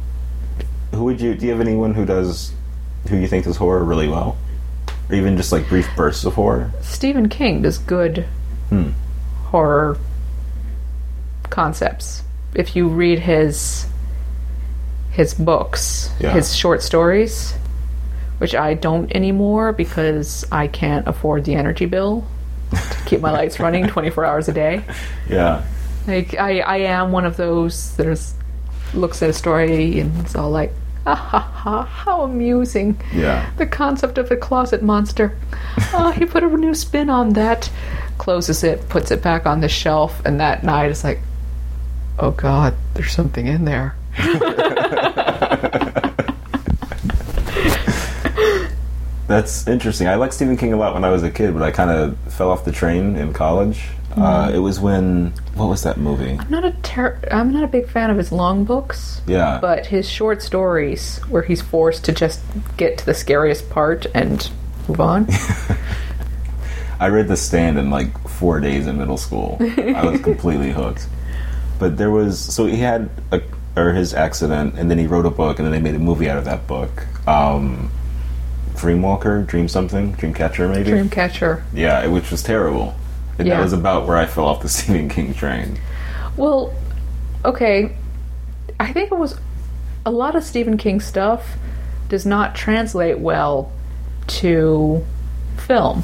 [0.92, 1.34] Who would you?
[1.34, 2.52] Do you have anyone who does,
[3.10, 4.36] who you think does horror really well,
[5.08, 6.72] or even just like brief bursts of horror?
[6.80, 8.24] Stephen King does good
[8.70, 8.90] Hmm.
[9.46, 9.98] horror
[11.50, 12.22] concepts.
[12.54, 13.86] If you read his
[15.10, 16.32] his books, Yeah.
[16.32, 17.52] his short stories,
[18.38, 22.24] which I don't anymore because I can't afford the energy bill
[22.70, 24.82] to keep my lights running 24 hours a day.
[25.28, 25.62] Yeah.
[26.06, 28.34] Like I, I am one of those that is,
[28.94, 30.72] looks at a story and it's all like,
[31.06, 33.00] ah, ha ha, how amusing.
[33.12, 33.50] Yeah.
[33.56, 35.36] The concept of a closet monster.
[35.92, 37.70] Oh, he put a new spin on that.
[38.18, 41.20] Closes it, puts it back on the shelf, and that night is like,
[42.18, 43.96] oh god, there's something in there.
[49.26, 50.08] That's interesting.
[50.08, 52.18] I liked Stephen King a lot when I was a kid, but I kind of
[52.32, 53.86] fell off the train in college.
[54.16, 56.36] Uh, it was when what was that movie?
[56.38, 59.58] I'm not a ter- I'm not a big fan of his long books, Yeah.
[59.60, 62.40] but his short stories where he's forced to just
[62.76, 64.50] get to the scariest part and
[64.88, 65.28] move on.
[67.00, 69.56] I read The Stand in like four days in middle school.
[69.60, 71.06] I was completely hooked.
[71.78, 73.40] But there was so he had a
[73.76, 76.28] or his accident, and then he wrote a book, and then they made a movie
[76.28, 77.06] out of that book.
[77.28, 77.90] Um,
[78.74, 80.90] Dreamwalker, Dream something, Dreamcatcher, maybe.
[80.90, 81.62] Dreamcatcher.
[81.72, 82.94] Yeah, which was terrible.
[83.40, 83.56] And Yeah.
[83.56, 85.78] that was about where I fell off the Stephen King train.
[86.36, 86.72] Well,
[87.44, 87.96] okay.
[88.78, 89.38] I think it was
[90.04, 91.56] a lot of Stephen King stuff
[92.10, 93.72] does not translate well
[94.26, 95.04] to
[95.56, 96.02] film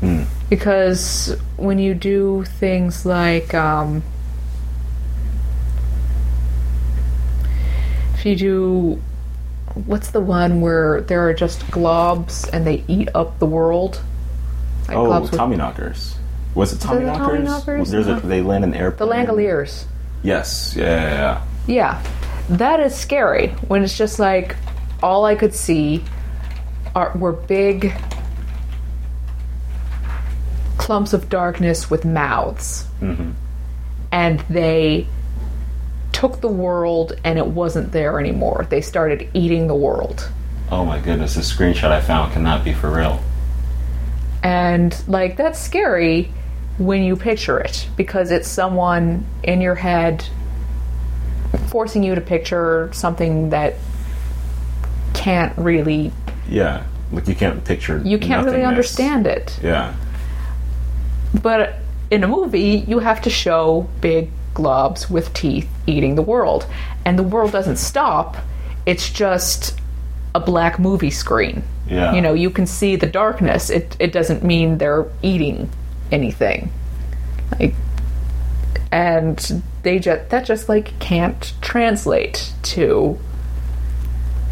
[0.00, 0.22] Hmm.
[0.48, 4.02] because when you do things like um,
[8.14, 9.02] if you do
[9.86, 14.00] what's the one where there are just globs and they eat up the world
[14.88, 16.17] like Oh, globs with- Tommy Knockers.
[16.58, 17.44] Was it Tommy Knockers?
[17.44, 17.90] Knockers?
[17.92, 18.26] There's a, Uh-huh.
[18.28, 19.08] they land in the airplane.
[19.08, 19.84] The Langoliers
[20.24, 20.74] Yes.
[20.76, 21.40] Yeah, yeah, yeah.
[21.68, 22.02] Yeah,
[22.56, 24.56] that is scary when it's just like
[25.00, 26.02] all I could see
[26.96, 27.94] are were big
[30.78, 33.34] clumps of darkness with mouths, Mhm.
[34.10, 35.06] and they
[36.10, 38.66] took the world and it wasn't there anymore.
[38.68, 40.28] They started eating the world.
[40.72, 43.20] Oh my goodness, this screenshot I found cannot be for real.
[44.42, 46.32] And like that's scary
[46.78, 50.24] when you picture it because it's someone in your head
[51.68, 53.74] forcing you to picture something that
[55.14, 56.12] can't really
[56.48, 58.00] Yeah, like you can't picture.
[58.04, 59.58] you can't really understand it.
[59.62, 59.94] Yeah,
[61.42, 61.74] But
[62.10, 66.66] in a movie, you have to show big globs with teeth eating the world.
[67.04, 68.36] And the world doesn't stop,
[68.86, 69.78] it's just
[70.34, 71.62] a black movie screen.
[71.88, 72.14] yeah.
[72.14, 73.70] You know, you can see the darkness.
[73.70, 75.70] It it doesn't mean they're eating
[76.10, 76.70] anything.
[77.58, 77.74] Like
[78.90, 83.18] and they just that just like can't translate to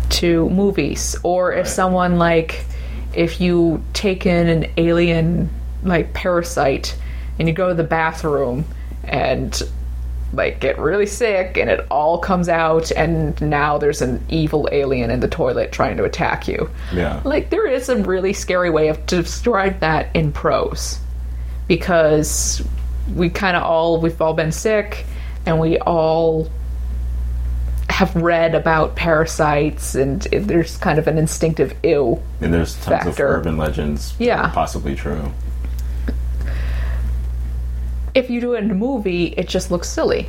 [0.08, 2.64] to movies or if someone like
[3.14, 5.48] if you take in an alien
[5.82, 6.96] like parasite
[7.38, 8.64] and you go to the bathroom
[9.04, 9.62] and
[10.32, 15.10] like get really sick and it all comes out and now there's an evil alien
[15.10, 17.20] in the toilet trying to attack you yeah.
[17.24, 20.98] like there is a really scary way of to describe that in prose
[21.68, 22.62] because
[23.14, 25.04] we kind of all we've all been sick
[25.44, 26.48] and we all
[27.88, 33.06] have read about parasites and it, there's kind of an instinctive ew And there's tons
[33.06, 34.14] of urban legends.
[34.18, 34.50] Yeah.
[34.50, 35.32] possibly true.
[38.14, 40.28] if you do it in a movie it just looks silly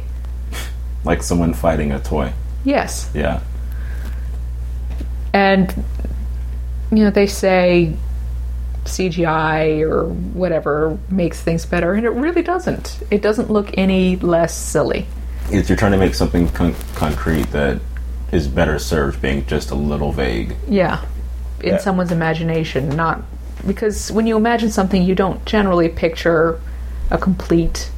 [1.04, 2.34] Like someone fighting a toy.
[2.64, 3.42] yes Yeah,
[5.34, 5.74] and
[6.92, 7.94] you know they say
[8.88, 14.56] CGI or whatever makes things better and it really doesn't it doesn't look any less
[14.56, 15.06] silly
[15.52, 17.80] if you're trying to make something con- concrete that
[18.34, 20.54] is better served being just a little vague.
[20.68, 21.00] Yeah.
[21.62, 21.78] In Yeah.
[21.78, 23.22] someone's imagination, not
[23.66, 26.60] because when you imagine something, you don't generally picture
[27.10, 27.90] a complete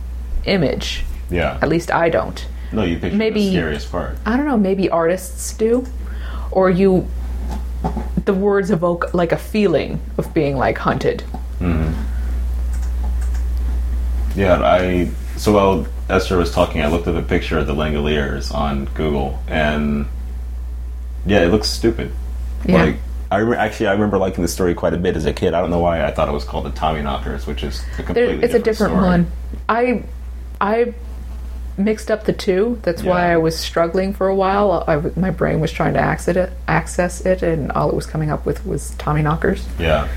[0.46, 1.04] image.
[1.32, 1.58] Yeah.
[1.60, 2.46] At least I don't.
[2.72, 4.18] No, you picture Maybe- the scariest part.
[4.28, 5.88] I don't know, maybe artists do.
[6.52, 7.08] Or you.
[8.26, 11.22] The words evoke like a feeling of being like hunted.
[11.60, 11.92] hmm
[14.36, 18.54] Yeah, I so while Esther was talking, I looked at a picture of the Langoliers
[18.54, 20.06] on Google, and
[21.26, 22.12] yeah, it looks stupid.
[22.66, 22.84] Yeah.
[22.86, 22.96] Like
[23.32, 25.54] I re- actually I remember liking the story quite a bit as a kid.
[25.54, 27.98] I don't know why I thought it was called the Tommy Knockers, which is a
[27.98, 29.06] There, completely it's a different story.
[29.08, 29.32] one.
[29.68, 30.04] I
[30.62, 30.94] I
[31.80, 32.80] mixed up the two.
[32.84, 34.84] That's why I was struggling for a while.
[34.88, 38.30] I my brain was trying to access it, access it, and all it was coming
[38.30, 39.66] up with was Tommy Knockers.
[39.80, 40.08] Yeah.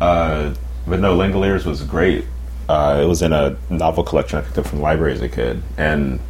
[0.00, 0.54] Uh,
[0.86, 2.24] but no, Langoliers was great.
[2.68, 5.28] Uh, it was in a novel collection I picked up from the library as a
[5.28, 6.20] kid, and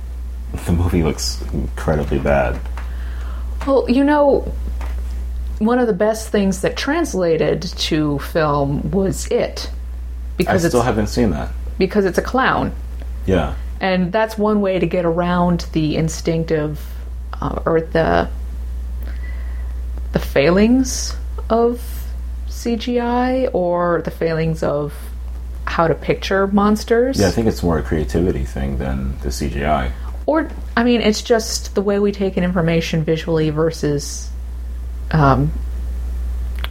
[0.66, 2.60] the movie looks incredibly bad.
[3.66, 4.52] Well, you know,
[5.58, 9.70] one of the best things that translated to film was it,
[10.36, 11.50] Because I still haven't seen that.
[11.78, 12.72] because it's a clown.
[13.26, 13.54] Yeah.
[13.80, 16.80] and that's one way to get around the instinctive
[17.40, 18.28] uh, or the
[20.12, 21.14] the failings
[21.50, 21.82] of
[22.48, 24.94] CGI or the failings of
[25.66, 29.90] how to picture monsters Yeah, I think it's more a creativity thing than the CGI.
[30.24, 34.30] or I mean it's just the way we take in information visually versus
[35.10, 35.52] um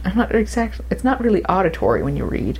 [0.04, 2.58] I'm not exactly it's not really auditory when you read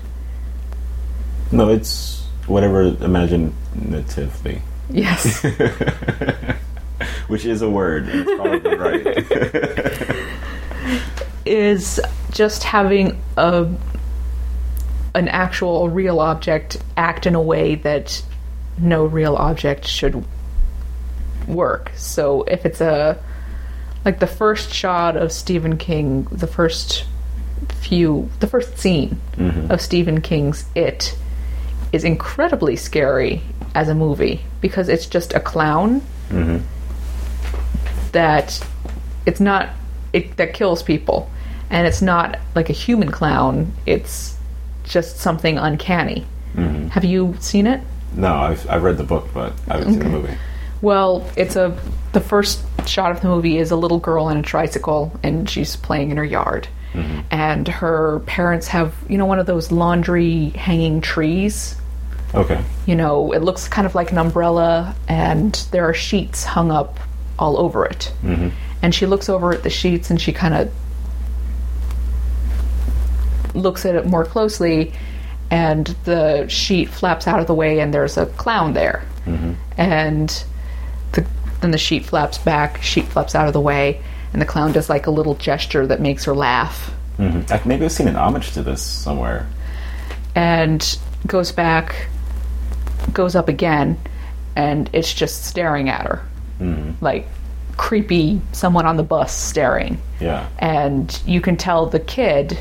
[1.50, 5.42] No, it's whatever imaginatively, yes
[7.28, 8.08] which is a word.
[8.08, 10.26] and It's probably right.
[11.46, 13.68] is just having a
[15.14, 18.22] an actual real object act in a way that
[18.78, 20.24] no real object should
[21.46, 21.90] work.
[21.96, 23.18] So if it's a
[24.04, 27.06] like the first shot of Stephen King, the first
[27.80, 29.70] few, the first scene mm-hmm.
[29.70, 31.16] of Stephen King's It
[31.96, 33.40] is incredibly scary
[33.74, 36.58] as a movie because it's just a clown mm-hmm.
[38.12, 38.62] that
[39.24, 39.70] it's not
[40.12, 41.30] it that kills people.
[41.70, 43.72] And it's not like a human clown.
[43.86, 44.36] It's
[44.84, 46.26] just something uncanny.
[46.54, 46.88] Mm-hmm.
[46.88, 47.80] Have you seen it?
[48.14, 50.36] No, I've, I've read the book, but I haven't seen the movie.
[50.82, 51.76] well it's a
[52.12, 55.74] the first shot of the movie is a little girl on a tricycle and she's
[55.76, 56.68] playing in her yard.
[56.92, 57.20] Mm-hmm.
[57.30, 61.76] And her parents have you know one of those laundry hanging trees
[62.36, 62.62] Okay.
[62.86, 66.98] you know, it looks kind of like an umbrella, and there are sheets hung up
[67.38, 68.12] all over it.
[68.22, 68.48] Mm-hmm.
[68.82, 70.70] And she looks over at the sheets and she kind of
[73.54, 74.92] looks at it more closely,
[75.50, 79.04] and the sheet flaps out of the way, and there's a clown there.
[79.76, 80.44] And
[81.12, 81.26] the,
[81.60, 84.00] then the sheet flaps back, sheet flaps out of the way,
[84.32, 86.92] and the clown does like a little gesture that makes her laugh.
[87.16, 89.48] hmm maybe I've seen an homage to this somewhere.
[90.34, 92.06] and goes back,
[93.12, 93.98] goes up again,
[94.54, 96.26] and it's just staring at her.
[96.60, 97.04] Mm-hmm.
[97.04, 97.26] Like
[97.76, 100.00] creepy, someone on the bus staring.
[100.20, 100.48] Yeah.
[100.58, 102.58] And you can tell the kid,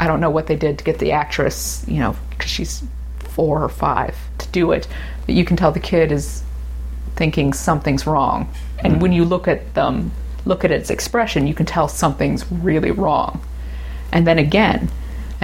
[0.00, 2.82] I don't know what they did to get the actress, you know, because she's
[3.18, 4.88] four or five to do it,
[5.26, 6.42] but you can tell the kid is
[7.16, 8.52] thinking something's wrong.
[8.78, 9.02] And mm-hmm.
[9.02, 10.10] when you look at them,
[10.44, 13.40] look at its expression, you can tell something's really wrong.
[14.12, 14.90] And then again,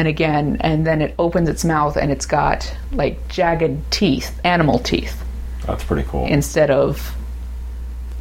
[0.00, 4.78] and again, and then it opens its mouth and it's got like jagged teeth, animal
[4.78, 5.22] teeth,
[5.66, 6.24] That's pretty cool.
[6.24, 7.14] instead of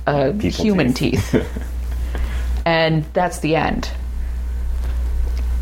[0.05, 1.29] uh, human teeth.
[1.31, 1.47] teeth.
[2.65, 3.89] and that's the end.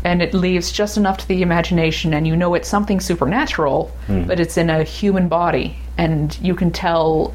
[0.02, 4.40] And it leaves just enough to the imagination, and you know it's something supernatural, but
[4.40, 7.32] it's in a human body, and you can tell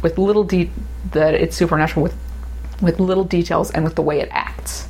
[0.00, 0.70] with little de-
[1.10, 2.16] that it's supernatural with
[2.80, 4.88] with little details and with the way it acts.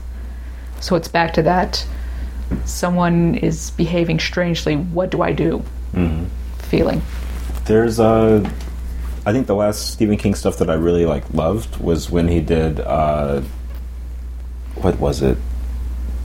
[0.81, 1.85] So it's back to that
[2.65, 4.77] someone is behaving strangely.
[4.77, 5.63] What do I do?
[6.59, 7.03] Feeling.
[7.67, 8.51] There's a.
[9.25, 12.41] I think the last Stephen King stuff that I really like loved was when he
[12.41, 13.43] did uh
[14.75, 15.39] what was it?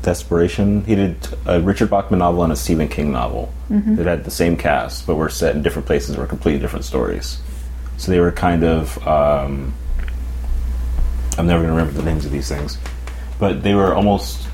[0.02, 0.84] Desperation.
[0.86, 4.56] He did a Richard Bachman novel and a Stephen King novel that had the same
[4.56, 7.40] cast, but were set in different places and were completely different stories.
[7.98, 9.74] So they were kind of um,
[11.38, 12.78] I'm never going to remember the names of these things,
[13.38, 14.47] but they were almost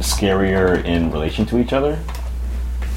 [0.00, 1.98] scarier in relation to each other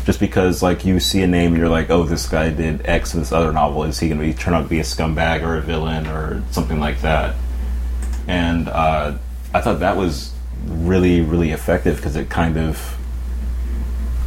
[0.06, 3.14] just because like you see a name and you're like, oh, this guy did X
[3.14, 3.84] in this other novel.
[3.84, 6.44] Is he going to be turn out to be a scumbag or a villain or
[6.50, 7.36] something like that?
[8.28, 9.18] And uh,
[9.54, 10.34] I thought that was
[10.66, 12.98] really really effective because it kind of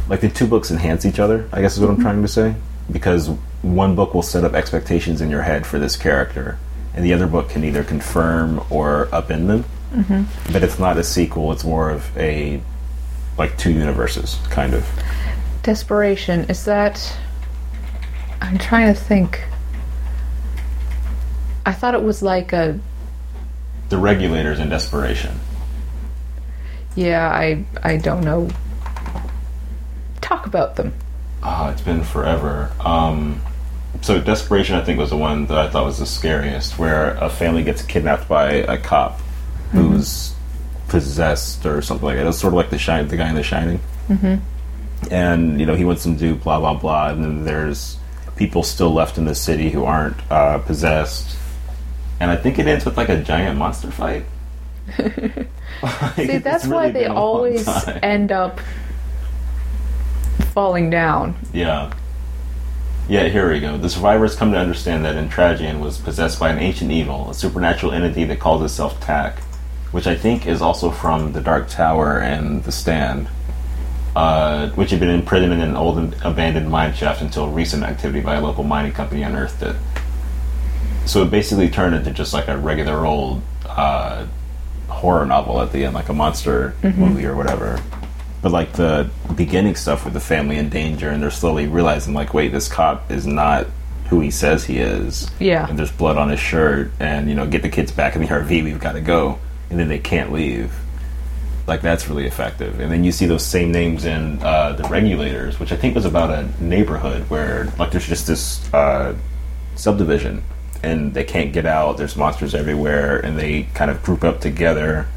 [0.09, 1.49] like the two books enhance each other.
[1.51, 2.55] I guess is what I'm trying to say
[2.89, 3.29] because
[3.61, 6.57] one book will set up expectations in your head for this character,
[6.93, 9.65] and the other book can either confirm or upend them.
[9.93, 10.51] Mm-hmm.
[10.51, 12.61] But it's not a sequel; it's more of a
[13.37, 14.87] like two universes kind of.
[15.61, 16.41] Desperation.
[16.49, 17.17] Is that.
[18.41, 19.43] I'm trying to think.
[21.65, 22.79] I thought it was like a.
[23.89, 25.39] The regulators in desperation.
[26.95, 28.49] Yeah, I I don't know.
[30.21, 30.93] Talk about them.
[31.43, 32.71] Oh, it's been forever.
[32.79, 33.41] Um,
[34.01, 37.29] so Desperation, I think, was the one that I thought was the scariest, where a
[37.29, 39.19] family gets kidnapped by a cop
[39.73, 40.33] who's
[40.87, 42.27] possessed or something like that.
[42.27, 43.79] It's sort of like the shine, the guy in The Shining.
[44.07, 45.13] Mm-hmm.
[45.13, 47.97] And you know, he wants them to do blah blah blah, and then there's
[48.35, 51.37] people still left in the city who aren't uh, possessed.
[52.19, 54.25] And I think it ends with like a giant monster fight.
[55.81, 57.67] Like, See, that's really why they been a long always
[58.01, 58.61] end up
[60.53, 61.35] falling down.
[61.51, 61.93] Yeah.
[63.09, 63.77] Yeah, here we go.
[63.77, 67.91] The survivors come to understand that Entragian was possessed by an ancient evil, a supernatural
[67.91, 69.39] entity that calls itself Tak,
[69.93, 73.27] which I think is also from the Dark Tower and the Stand,
[74.15, 78.19] uh, which had been imprisoned in an old and abandoned mine shaft until recent activity
[78.19, 79.75] by a local mining company unearthed it.
[81.05, 84.25] So it basically turned into just like a regular old uh,
[84.87, 87.79] horror novel at the end, like a monster movie or whatever.
[88.41, 92.33] But like the beginning stuff with the family in danger, and they're slowly realizing, like,
[92.33, 93.67] wait, this cop is not
[94.09, 95.29] who he says he is.
[95.39, 95.67] Yeah.
[95.69, 98.27] And there's blood on his shirt, and you know, get the kids back in the
[98.27, 98.63] RV.
[98.63, 99.39] We've got to go,
[99.69, 100.73] and then they can't leave.
[101.65, 102.79] Like that's really effective.
[102.79, 106.05] And then you see those same names in uh, the Regulators, which I think was
[106.05, 109.15] about a neighborhood where like there's just this uh,
[109.75, 110.43] subdivision,
[110.83, 111.97] and they can't get out.
[111.97, 115.07] There's monsters everywhere, and they kind of group up together.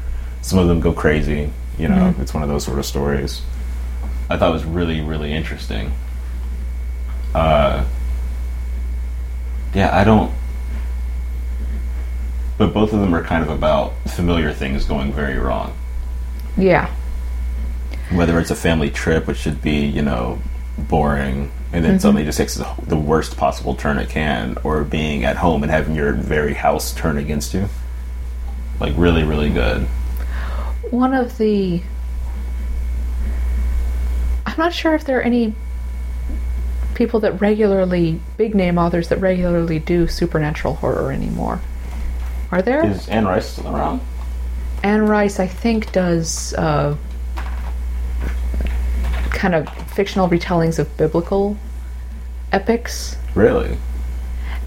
[0.41, 1.51] Some of them go crazy.
[1.77, 3.41] You know, it's one of those sort of stories.
[4.29, 5.91] I thought it was really, really interesting.
[7.35, 7.85] Uh,
[9.73, 10.33] yeah, I don't.
[12.57, 15.77] But both of them are kind of about familiar things going very wrong.
[16.57, 16.91] Yeah.
[18.11, 20.39] Whether it's a family trip, which should be, you know,
[20.77, 21.99] boring, and then mm-hmm.
[21.99, 25.71] suddenly just takes the the worst possible turn it can, or being at home and
[25.71, 27.67] having your very house turn against you.
[28.79, 29.83] Like, really, really good.
[30.89, 31.81] One of the.
[34.45, 35.53] I'm not sure if there are any
[36.95, 41.61] people that regularly, big name authors that regularly do supernatural horror anymore.
[42.51, 42.85] Are there?
[42.85, 44.01] Is Anne Rice still around?
[44.83, 46.95] Anne Rice, I think, does uh,
[49.31, 51.57] kind of fictional retellings of biblical
[52.51, 53.77] epics, Really?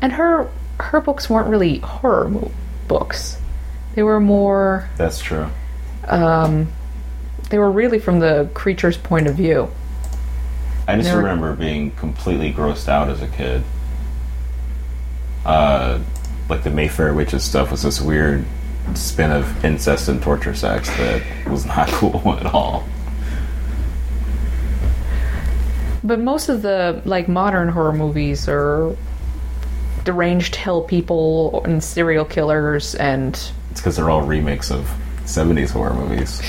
[0.02, 2.50] and her her books weren't really horror mo-
[2.88, 3.38] books.
[3.94, 4.88] They were more.
[4.96, 5.46] That's true.
[6.06, 6.68] Um,
[7.50, 9.70] they were really from the creature's point of view.
[10.88, 13.62] I just remember being completely grossed out as a kid.
[15.44, 16.00] Uh,
[16.50, 18.44] like the Mayfair witches stuff was this weird
[18.94, 22.84] spin of incest and torture sex that was not cool at all.
[26.02, 28.96] But most of the like modern horror movies are
[30.04, 33.34] deranged hill people and serial killers and
[33.70, 34.90] It's because they're all remakes of
[35.24, 36.42] 70s horror movies.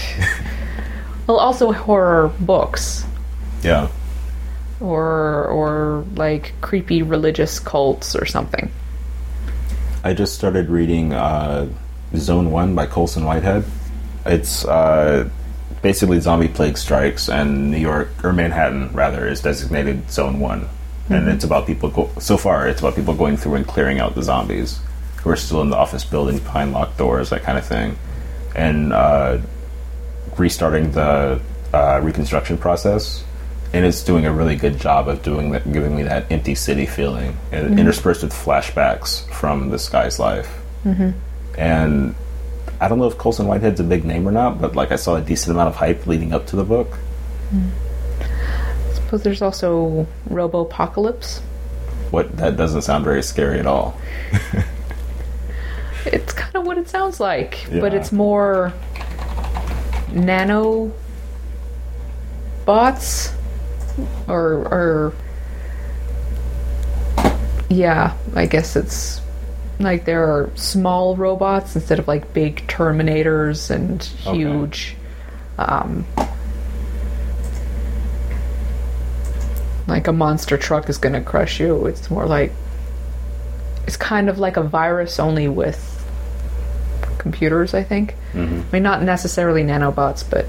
[1.27, 3.05] well also horror books
[3.61, 3.89] yeah.
[4.79, 8.71] or or like creepy religious cults or something.
[10.03, 11.69] I just started reading uh,
[12.15, 13.63] Zone 1 by Colson Whitehead.
[14.25, 15.29] It's uh,
[15.81, 20.67] basically zombie plague strikes, and New York, or Manhattan rather, is designated Zone 1.
[21.09, 24.15] And it's about people, go- so far, it's about people going through and clearing out
[24.15, 24.79] the zombies
[25.17, 27.95] who are still in the office buildings behind locked doors, that kind of thing.
[28.55, 29.37] And uh,
[30.37, 31.39] restarting the
[31.73, 33.23] uh, reconstruction process.
[33.73, 36.85] And it's doing a really good job of doing that, giving me that empty city
[36.85, 37.79] feeling, and mm-hmm.
[37.79, 40.59] interspersed with flashbacks from this guy's life.
[40.83, 41.11] Mm-hmm.
[41.57, 42.15] And
[42.81, 45.15] I don't know if Colson Whitehead's a big name or not, but like I saw
[45.15, 46.97] a decent amount of hype leading up to the book.
[47.53, 47.69] Mm-hmm.
[48.21, 51.39] I suppose there's also Robopocalypse.
[52.11, 53.99] What that doesn't sound very scary at all.
[56.05, 58.73] It's kind of what it sounds like, but it's more
[60.11, 60.91] nano
[62.65, 63.33] bots
[64.27, 65.13] or or
[67.69, 69.21] yeah, I guess it's
[69.79, 74.37] like there are small robots instead of like big terminators and Okay.
[74.37, 74.95] huge
[75.57, 76.05] um
[79.87, 81.85] like a monster truck is going to crush you.
[81.87, 82.51] It's more like
[83.87, 85.87] it's kind of like a virus only with
[87.17, 88.15] computers, I think.
[88.33, 88.61] Mm-hmm.
[88.69, 90.45] I mean, not necessarily nanobots, but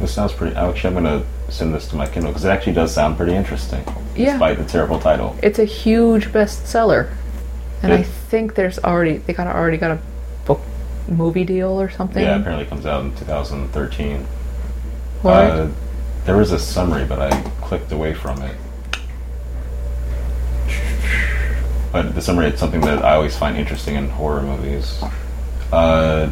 [0.00, 0.54] This sounds pretty.
[0.54, 1.24] Actually, I'm gonna
[1.54, 3.84] send this to my Kindle because it actually does sound pretty interesting,
[4.16, 4.32] Yeah.
[4.32, 5.36] despite the terrible title.
[5.42, 7.10] it's a huge bestseller.
[7.82, 9.98] And I think there's already they kind of already got a
[10.46, 10.60] book
[11.06, 12.22] movie deal or something.
[12.22, 14.26] Yeah, apparently it comes out in 2013.
[15.20, 15.34] What?
[15.34, 15.68] Uh,
[16.24, 17.30] there was a summary, but I
[17.60, 18.56] clicked away from it.
[21.92, 25.00] But the summary is something that I always find interesting in horror movies.
[25.70, 26.30] Uh,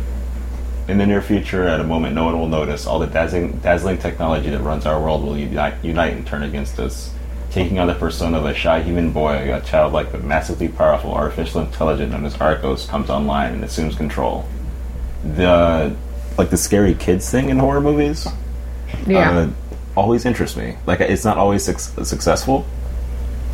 [0.89, 3.99] In the near future, at a moment no one will notice, all the dazzling, dazzling
[3.99, 7.13] technology that runs our world will unite, unite and turn against us.
[7.53, 11.61] Taking on the persona of a shy human boy, a childlike but massively powerful artificial
[11.61, 14.47] intelligence known as Archos comes online and assumes control.
[15.37, 15.95] The
[16.39, 18.27] like the scary kids thing in horror movies
[19.07, 19.31] Yeah.
[19.31, 19.49] uh,
[19.95, 20.77] always interests me.
[20.87, 22.65] Like it's not always suc successful.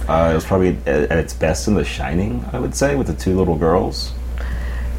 [0.09, 3.09] Uh, it was probably at, at its best in The Shining, I would say, with
[3.09, 4.12] the two little girls.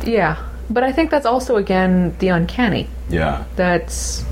[0.06, 0.46] yeah.
[0.70, 2.88] But I think that's also, again, the uncanny.
[3.10, 4.24] Yeah, That's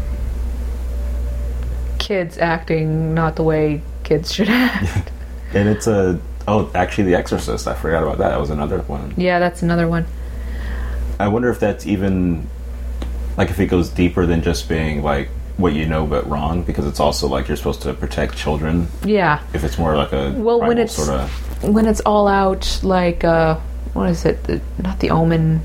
[1.99, 5.11] kids acting not the way kids should act.
[5.53, 7.67] and it's a oh, actually, The Exorcist.
[7.67, 8.29] I forgot about that.
[8.29, 9.13] That was another one.
[9.17, 10.05] yeah, that's another one.
[11.19, 12.47] I wonder if that's even
[13.35, 16.85] like if it goes deeper than just being like what you know but wrong, because
[16.85, 18.87] it's also like you're supposed to protect children.
[19.03, 19.41] Yeah.
[19.53, 23.23] If it's more like a Well, when it's- sort of When it's all out, like,
[23.23, 23.55] uh,
[23.93, 24.43] what is it?
[24.43, 25.61] The, not the Omen.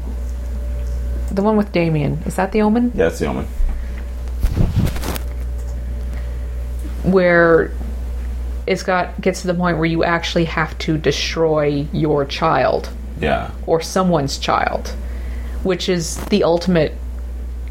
[1.33, 2.23] The one with Damien.
[2.27, 2.93] Is that the Omen?
[2.95, 3.47] yeah, it's the omen.
[7.05, 7.73] where
[8.67, 12.89] it's got gets to the point where you actually have to destroy your child
[13.21, 14.89] Yeah, or someone's child,
[15.63, 16.95] which is the ultimate.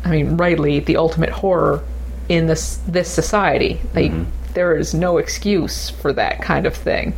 [0.04, 1.84] I mean, rightly, the ultimate horror
[2.28, 3.80] in this this society.
[3.94, 4.12] Like,
[4.54, 7.14] there is no excuse for that kind of thing.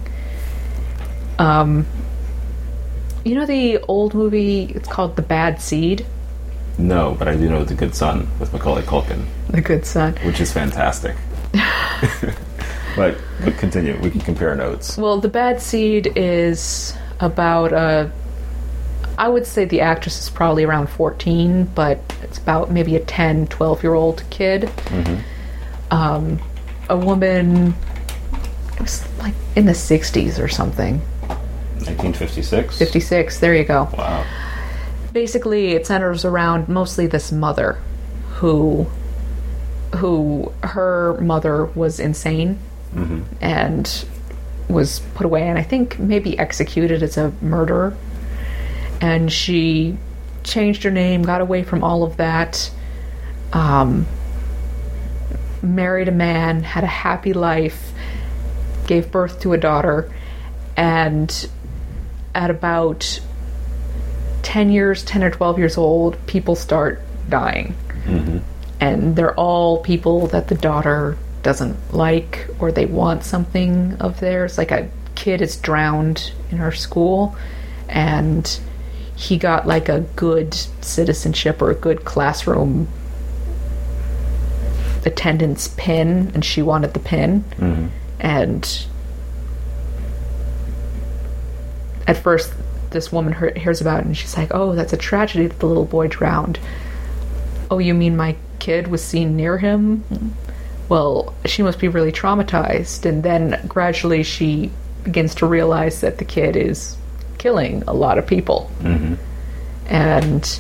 [1.39, 1.87] Um,
[3.25, 4.65] you know the old movie?
[4.65, 6.05] It's called The Bad Seed.
[6.77, 9.25] No, but I do know the Good Son with Macaulay Culkin.
[9.49, 10.15] The Good Son.
[10.23, 11.15] which is fantastic.
[12.95, 13.97] but, but continue.
[13.99, 14.97] We can compare notes.
[14.97, 18.11] Well, The Bad Seed is about a.
[19.17, 23.45] I would say the actress is probably around 14, but it's about maybe a 10,
[23.47, 24.71] 12 year old kid.
[25.91, 26.39] Um,
[26.89, 27.75] a woman.
[28.73, 30.99] It was like in the 60s or something.
[31.85, 32.77] 1956.
[32.79, 33.87] 56, there you go.
[33.95, 34.25] Wow.
[35.13, 37.79] Basically it centers around mostly this mother
[38.35, 38.87] who
[39.97, 42.59] who her mother was insane
[43.39, 44.05] and
[44.67, 47.95] was put away and i think maybe executed as a murderer.
[49.01, 49.97] And she
[50.43, 52.71] changed her name got away from all of that
[53.51, 54.07] um,
[55.61, 57.91] married a man had a happy life
[58.87, 60.11] gave birth to a daughter
[60.77, 61.49] and
[62.33, 63.19] at about
[64.43, 67.75] 10 years, 10 or 12 years old, people start dying.
[68.05, 68.39] Mm-hmm.
[68.79, 74.57] And they're all people that the daughter doesn't like or they want something of theirs.
[74.57, 77.35] Like a kid is drowned in her school
[77.87, 78.59] and
[79.15, 82.87] he got like a good citizenship or a good classroom
[85.05, 87.43] attendance pin and she wanted the pin.
[87.57, 87.87] Mm-hmm.
[88.19, 88.85] And
[92.07, 92.53] at first
[92.93, 95.85] this woman hear- hears about and she's like, "Oh, that's a tragedy that the little
[95.85, 96.59] boy drowned."
[97.69, 100.03] "Oh, you mean my kid was seen near him?"
[100.89, 104.71] Well, she must be really traumatized and then gradually she
[105.03, 106.95] begins to realize that the kid is
[107.37, 108.71] killing a lot of people.
[108.81, 109.15] Mm-hmm.
[109.87, 110.59] And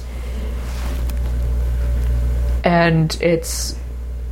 [2.63, 3.75] and it's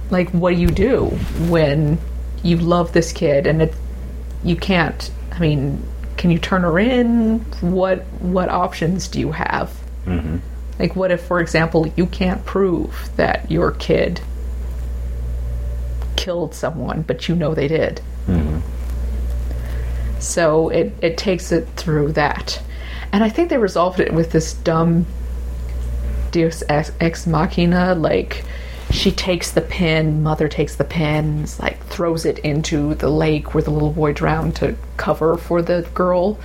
[0.10, 1.06] like what do you do
[1.50, 1.98] when
[2.44, 3.74] you love this kid and it
[4.44, 5.84] you can't i mean
[6.22, 7.40] can you turn her in?
[7.62, 9.72] What what options do you have?
[10.06, 10.38] Mm-hmm.
[10.78, 14.22] Like what if for example you can't prove that your kid
[16.16, 18.02] killed someone but you know they did?
[18.28, 18.60] Mm-hmm.
[20.20, 22.62] So it it takes it through that.
[23.12, 25.08] And i think they resolved it with this dumb
[26.30, 28.46] deus ex, ex machina like
[28.92, 33.64] she takes the pin mother takes the pin like throws it into the lake where
[33.64, 36.38] the little boy drowned to cover for the girl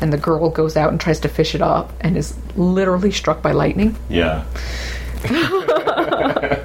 [0.00, 3.40] and the girl goes out and tries to fish it up and is literally struck
[3.42, 4.44] by lightning Yeah.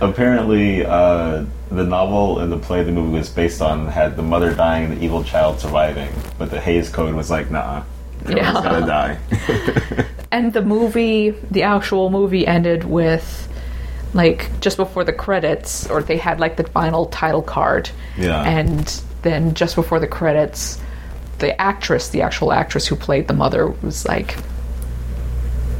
[0.00, 4.52] Apparently, uh, the novel and the play the movie was based on had the mother
[4.52, 6.08] dying and the evil child surviving,
[6.38, 7.84] but the Hays Code was like, nah,
[8.24, 8.52] girl's Yeah.
[8.52, 9.18] gotta die.
[10.32, 13.48] and the movie the actual movie ended with
[14.14, 17.90] like just before the credits or they had like the final title card.
[18.16, 18.42] Yeah.
[18.42, 20.78] and then just before the credits
[21.38, 24.36] the actress the actual actress who played the mother was like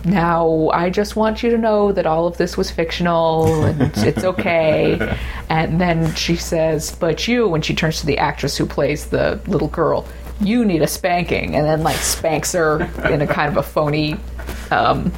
[0.04, 4.24] now i just want you to know that all of this was fictional and it's
[4.24, 5.16] okay.
[5.48, 9.38] And then she says but you when she turns to the actress who plays the
[9.46, 10.06] little girl
[10.40, 11.54] you need a spanking.
[11.54, 14.16] And then like spanks her in a kind of a phony
[14.70, 15.12] um,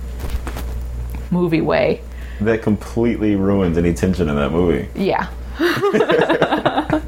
[1.30, 2.02] movie way
[2.40, 4.88] that completely ruined any tension in that movie.
[4.94, 5.28] yeah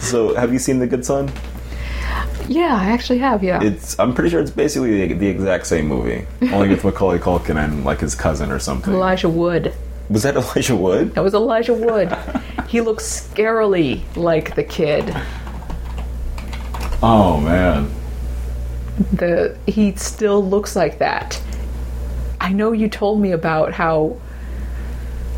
[0.00, 1.30] So, have you seen The Good Son?
[2.48, 3.44] Yeah, I actually have.
[3.44, 3.62] Yeah.
[3.62, 7.62] It's I'm pretty sure it's basically the, the exact same movie, only with Macaulay Culkin
[7.62, 8.92] and like his cousin or something.
[8.92, 9.72] Elijah Wood.
[10.08, 11.14] Was that Elijah Wood?
[11.14, 12.16] That was Elijah Wood.
[12.66, 15.14] he looks scarily like the kid.
[17.02, 17.90] Oh man.
[19.12, 21.40] The he still looks like that.
[22.50, 24.16] I know you told me about how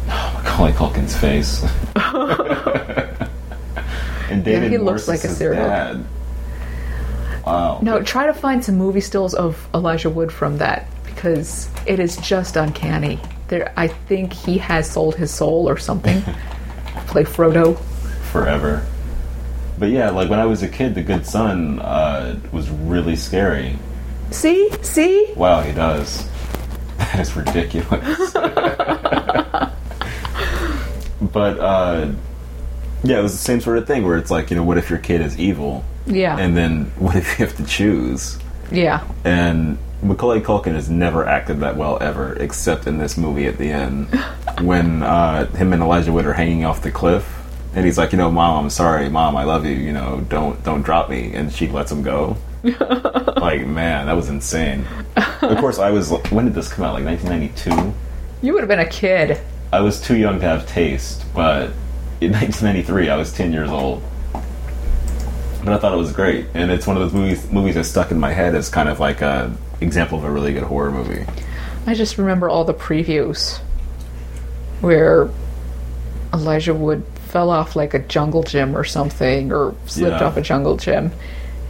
[0.06, 1.62] Macaulay Culkin's face.
[4.30, 6.06] and David he looks like a his serial- dad.
[7.44, 7.80] Wow.
[7.82, 12.16] no, try to find some movie stills of Elijah Wood from that because it is
[12.16, 13.20] just uncanny.
[13.48, 16.22] There, I think he has sold his soul or something.
[17.08, 17.78] Play Frodo.
[18.30, 18.86] forever.
[19.78, 23.76] But yeah, like when I was a kid, The Good Son uh, was really scary.
[24.30, 25.30] See, see.
[25.36, 26.26] Wow, he does.
[27.12, 28.32] That is ridiculous.
[31.20, 32.10] but uh,
[33.04, 34.88] yeah, it was the same sort of thing where it's like, you know, what if
[34.90, 35.84] your kid is evil?
[36.06, 38.38] Yeah, And then what if you have to choose?
[38.70, 39.06] yeah.
[39.24, 43.70] And Macaulay Culkin has never acted that well ever, except in this movie at the
[43.70, 44.08] end
[44.62, 47.24] when uh, him and Elijah Wood are hanging off the cliff,
[47.74, 50.62] and he's like, you know, Mom, I'm sorry, Mom, I love you, you know, don't
[50.64, 52.36] don't drop me, and she lets him go.
[53.36, 54.86] like, man, that was insane.
[55.16, 56.10] Of course, I was.
[56.30, 56.94] When did this come out?
[56.94, 57.94] Like 1992.
[58.46, 59.38] You would have been a kid.
[59.72, 61.70] I was too young to have taste, but
[62.20, 64.02] in 1993, I was 10 years old.
[65.64, 68.10] But I thought it was great, and it's one of those movies movies that stuck
[68.10, 71.24] in my head as kind of like a example of a really good horror movie.
[71.86, 73.58] I just remember all the previews
[74.80, 75.28] where
[76.34, 80.26] Elijah Wood fell off like a jungle gym or something, or slipped Yeah.
[80.26, 81.12] off a jungle gym.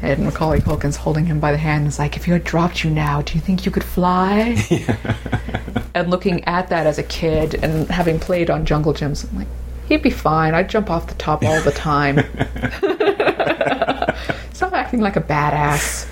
[0.03, 2.83] And Macaulay Culkin's holding him by the hand and is like, If you had dropped
[2.83, 4.57] you now, do you think you could fly?
[5.95, 9.49] and looking at that as a kid and having played on jungle gyms, I'm like,
[9.89, 10.55] He'd be fine.
[10.55, 12.17] I'd jump off the top all the time.
[14.53, 16.09] Stop acting like a badass.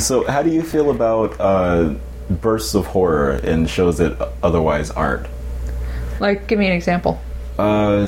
[0.00, 1.94] So, how do you feel about uh,
[2.30, 5.26] bursts of horror in shows that otherwise aren't?
[6.20, 7.20] Like, give me an example.
[7.58, 8.06] Uh,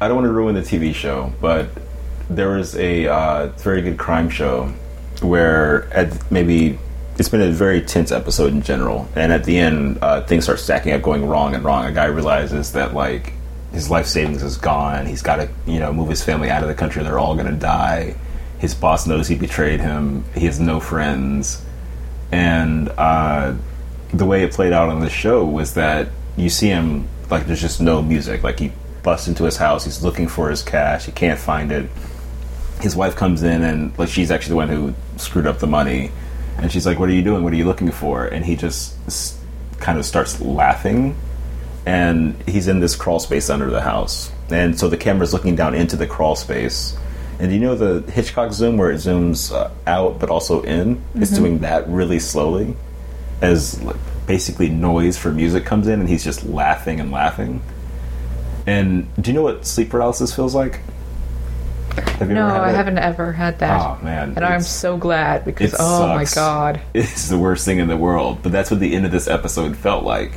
[0.00, 1.68] I don't want to ruin the TV show, but
[2.30, 4.72] there was a uh, very good crime show
[5.22, 6.78] where at maybe
[7.18, 10.60] it's been a very tense episode in general, and at the end uh, things start
[10.60, 11.84] stacking up, going wrong and wrong.
[11.84, 13.32] A guy realizes that like
[13.72, 15.06] his life savings is gone.
[15.06, 17.02] He's got to you know move his family out of the country.
[17.02, 18.14] They're all going to die.
[18.58, 20.24] His boss knows he betrayed him.
[20.34, 21.64] He has no friends,
[22.30, 23.54] and uh,
[24.12, 27.60] the way it played out on the show was that you see him like there's
[27.60, 28.42] just no music.
[28.42, 28.72] Like he
[29.02, 31.88] busts into his house, he's looking for his cash, he can't find it.
[32.80, 36.10] His wife comes in and like she's actually the one who screwed up the money,
[36.58, 37.42] and she's like, "What are you doing?
[37.44, 39.38] What are you looking for?" And he just s-
[39.80, 41.16] kind of starts laughing,
[41.86, 45.74] and he's in this crawl space under the house, and so the camera's looking down
[45.74, 46.96] into the crawl space.
[47.40, 51.00] And you know the Hitchcock zoom where it zooms uh, out but also in?
[51.14, 52.74] It's doing that really slowly
[53.40, 53.94] as like,
[54.26, 57.62] basically noise for music comes in and he's just laughing and laughing.
[58.66, 60.80] And do you know what sleep paralysis feels like?
[62.00, 62.74] Have you No, ever had I it?
[62.76, 63.80] haven't ever had that.
[63.80, 66.80] Oh man, and I'm so glad because it oh my god.
[66.94, 68.38] It's the worst thing in the world.
[68.42, 70.32] But that's what the end of this episode felt like.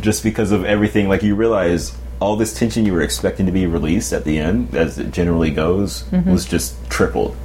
[0.00, 3.66] Just because of everything, like you realize all this tension you were expecting to be
[3.66, 6.30] released at the end, as it generally goes, mm-hmm.
[6.30, 7.36] was just tripled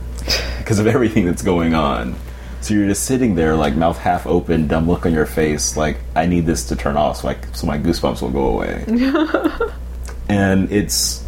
[0.59, 2.15] because of everything that's going on.
[2.61, 5.97] So you're just sitting there, like mouth half open, dumb look on your face, like
[6.15, 8.83] I need this to turn off, so, I, so my goosebumps will go away.
[10.29, 11.23] and it's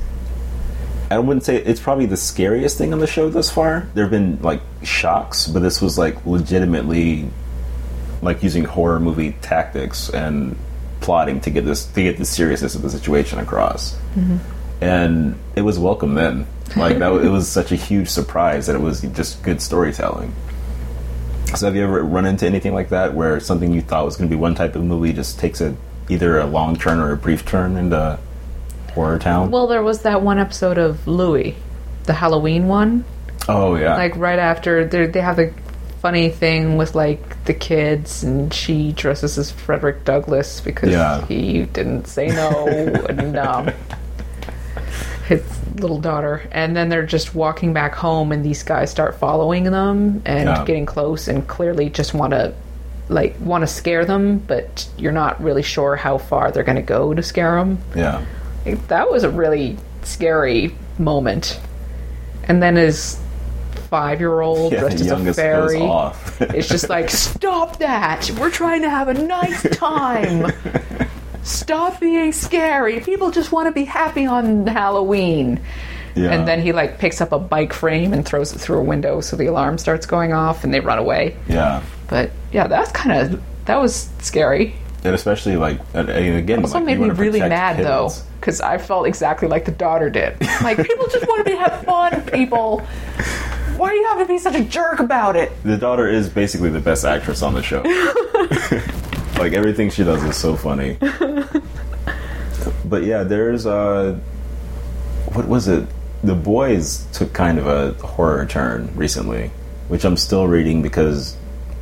[1.12, 3.88] I wouldn't say it's probably the scariest thing on the show thus far.
[3.96, 7.30] There have been like shocks, but this was like legitimately
[8.22, 10.58] like using horror movie tactics and
[11.02, 13.96] plotting to get this to get the seriousness of the situation across.
[14.16, 14.38] Mm-hmm.
[14.84, 16.46] And it was welcome then.
[16.76, 20.34] Like that, it was such a huge surprise that it was just good storytelling.
[21.56, 24.30] So have you ever run into anything like that where something you thought was going
[24.30, 25.76] to be one type of movie just takes a
[26.08, 28.20] either a long turn or a brief turn into
[28.90, 29.52] horror town?
[29.52, 31.56] Well, there was that one episode of Louie,
[32.06, 33.04] the Halloween one.
[33.48, 35.54] oh yeah, Like right after they they have the
[36.02, 41.26] funny thing with like the kids and she dresses as Frederick Douglass because Yeah.
[41.26, 43.70] he didn't say no and um,
[45.28, 45.44] his
[45.76, 50.22] little daughter and then they're just walking back home and these guys start following them
[50.26, 50.66] and Yeah.
[50.66, 52.54] getting close and clearly just want to
[53.10, 56.82] like want to scare them but you're not really sure how far they're going to
[56.82, 58.24] go to scare them yeah.
[58.66, 61.60] Like, that was a really scary moment.
[62.44, 63.20] And then his
[63.90, 65.82] five year old Yeah, dressed as a fairy
[66.56, 68.30] is just like, Stop that!
[68.40, 70.52] We're trying to have a nice time.
[71.44, 73.00] Stop being scary.
[73.00, 75.60] People just want to be happy on Halloween.
[76.16, 76.32] Yeah.
[76.32, 79.22] And then he like picks up a bike frame and throws it through a window
[79.22, 81.38] so the alarm starts going off and they run away.
[81.48, 81.82] Yeah.
[82.08, 84.76] But yeah, that's kind of that was scary.
[85.04, 89.08] And especially like, and, again, Also like, made me really mad though, because I felt
[89.08, 90.36] exactly like the daughter did.
[90.62, 92.22] Like people just wanted me to have fun.
[92.32, 92.80] People,
[93.78, 95.52] why do you have to be such a jerk about it?
[95.64, 97.82] The daughter is basically the best actress on the show.
[99.42, 100.98] like everything she does is so funny.
[102.86, 104.20] but yeah, there's uh
[105.34, 105.88] what was it?
[106.24, 109.52] The boys took kind of a horror turn recently,
[109.88, 111.38] which I'm still reading because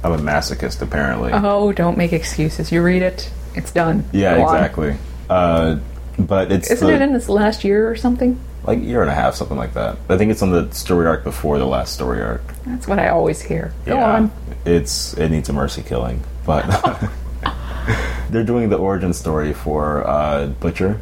[0.08, 1.32] I'm a masochist apparently.
[1.34, 2.72] Oh, don't make excuses.
[2.72, 4.06] You read it, it's done.
[4.14, 4.96] yeah, Go exactly.
[5.30, 5.80] Uh
[6.20, 8.40] but it's Isn't the, it in this last year or something?
[8.64, 9.98] like year and a half, something like that.
[10.10, 12.42] I think it's on the story arc before the last story arc.
[12.66, 13.72] That's what I always hear.
[13.86, 14.32] Go Yeah, on.
[14.66, 16.64] It's it needs a mercy killing, but
[18.30, 21.00] they're doing the origin story for uh, Butcher.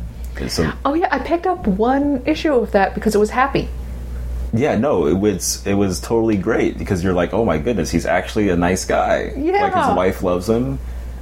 [0.48, 3.70] So Oh yeah, I picked up one issue of that because it was happy.
[4.60, 8.06] Yeah, no, it was it was totally great because you're like, oh my goodness, he's
[8.06, 9.34] actually a nice guy.
[9.36, 9.64] Yeah.
[9.64, 10.80] like his wife loves him,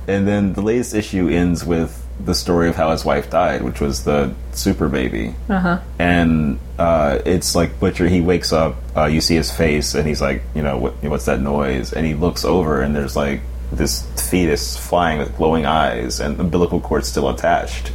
[0.08, 3.82] and then the latest issue ends with the story of how his wife died, which
[3.82, 5.34] was the super baby.
[5.50, 5.80] Uh huh.
[6.00, 8.08] and uh, it's like Butcher.
[8.08, 11.26] He wakes up, uh, you see his face, and he's like, you know, what, what's
[11.26, 11.94] that noise?
[11.94, 16.44] And he looks over, and there's like this fetus flying with glowing eyes, and the
[16.44, 17.92] umbilical cord still attached.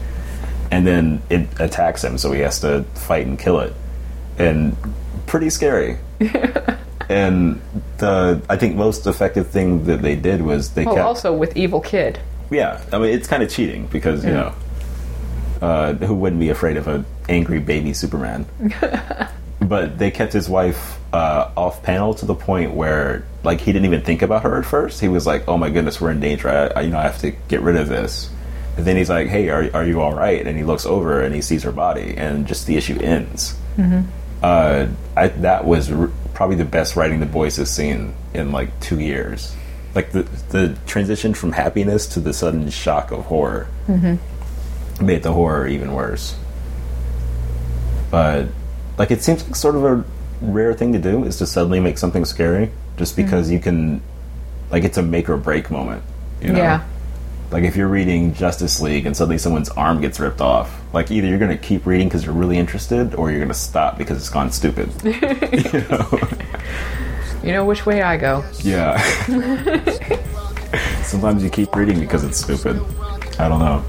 [0.71, 3.73] And then it attacks him, so he has to fight and kill it,
[4.37, 4.77] and
[5.29, 5.99] pretty scary.
[7.09, 7.61] and
[7.99, 11.57] the I think most effective thing that they did was they Well, kept also with
[11.57, 12.19] Evil Kid.
[12.51, 14.55] yeah, I mean it's kind of cheating because you know,
[15.63, 18.47] uh, who wouldn't be afraid of an angry baby Superman?
[19.61, 23.87] but they kept his wife uh, off panel to the point where, like, he didn't
[23.87, 25.01] even think about her at first.
[25.01, 26.49] He was like, "Oh my goodness, we're in danger.
[26.49, 28.31] I, I you know, I have to get rid of this."
[28.77, 31.35] And then he's like, "Hey, are are you all right?" And he looks over and
[31.35, 33.57] he sees her body, and just the issue ends.
[34.43, 34.87] Uh,
[35.17, 39.01] I, that was r- probably the best writing the boys have seen in like two
[39.01, 39.55] years.
[39.95, 43.67] Like the the transition from happiness to the sudden shock of horror
[45.01, 46.37] made the horror even worse.
[48.11, 48.47] But
[48.97, 50.05] like it seems like sort of a
[50.41, 54.01] rare thing to do is to suddenly make something scary just because you can
[54.71, 56.03] like it's a make or break moment.
[56.41, 56.59] You know?
[56.59, 56.85] Yeah.
[57.51, 61.27] Like if you're reading Justice League and suddenly someone's arm gets ripped off, like either
[61.27, 64.19] you're going to keep reading because you're really interested, or you're going to stop because
[64.19, 64.91] it's gone stupid.
[65.05, 65.13] you
[65.89, 66.21] know?
[67.43, 68.45] You know which way I go.
[68.59, 69.01] Yeah.
[71.05, 72.83] Sometimes you keep reading because it's stupid.
[73.39, 73.83] I don't know.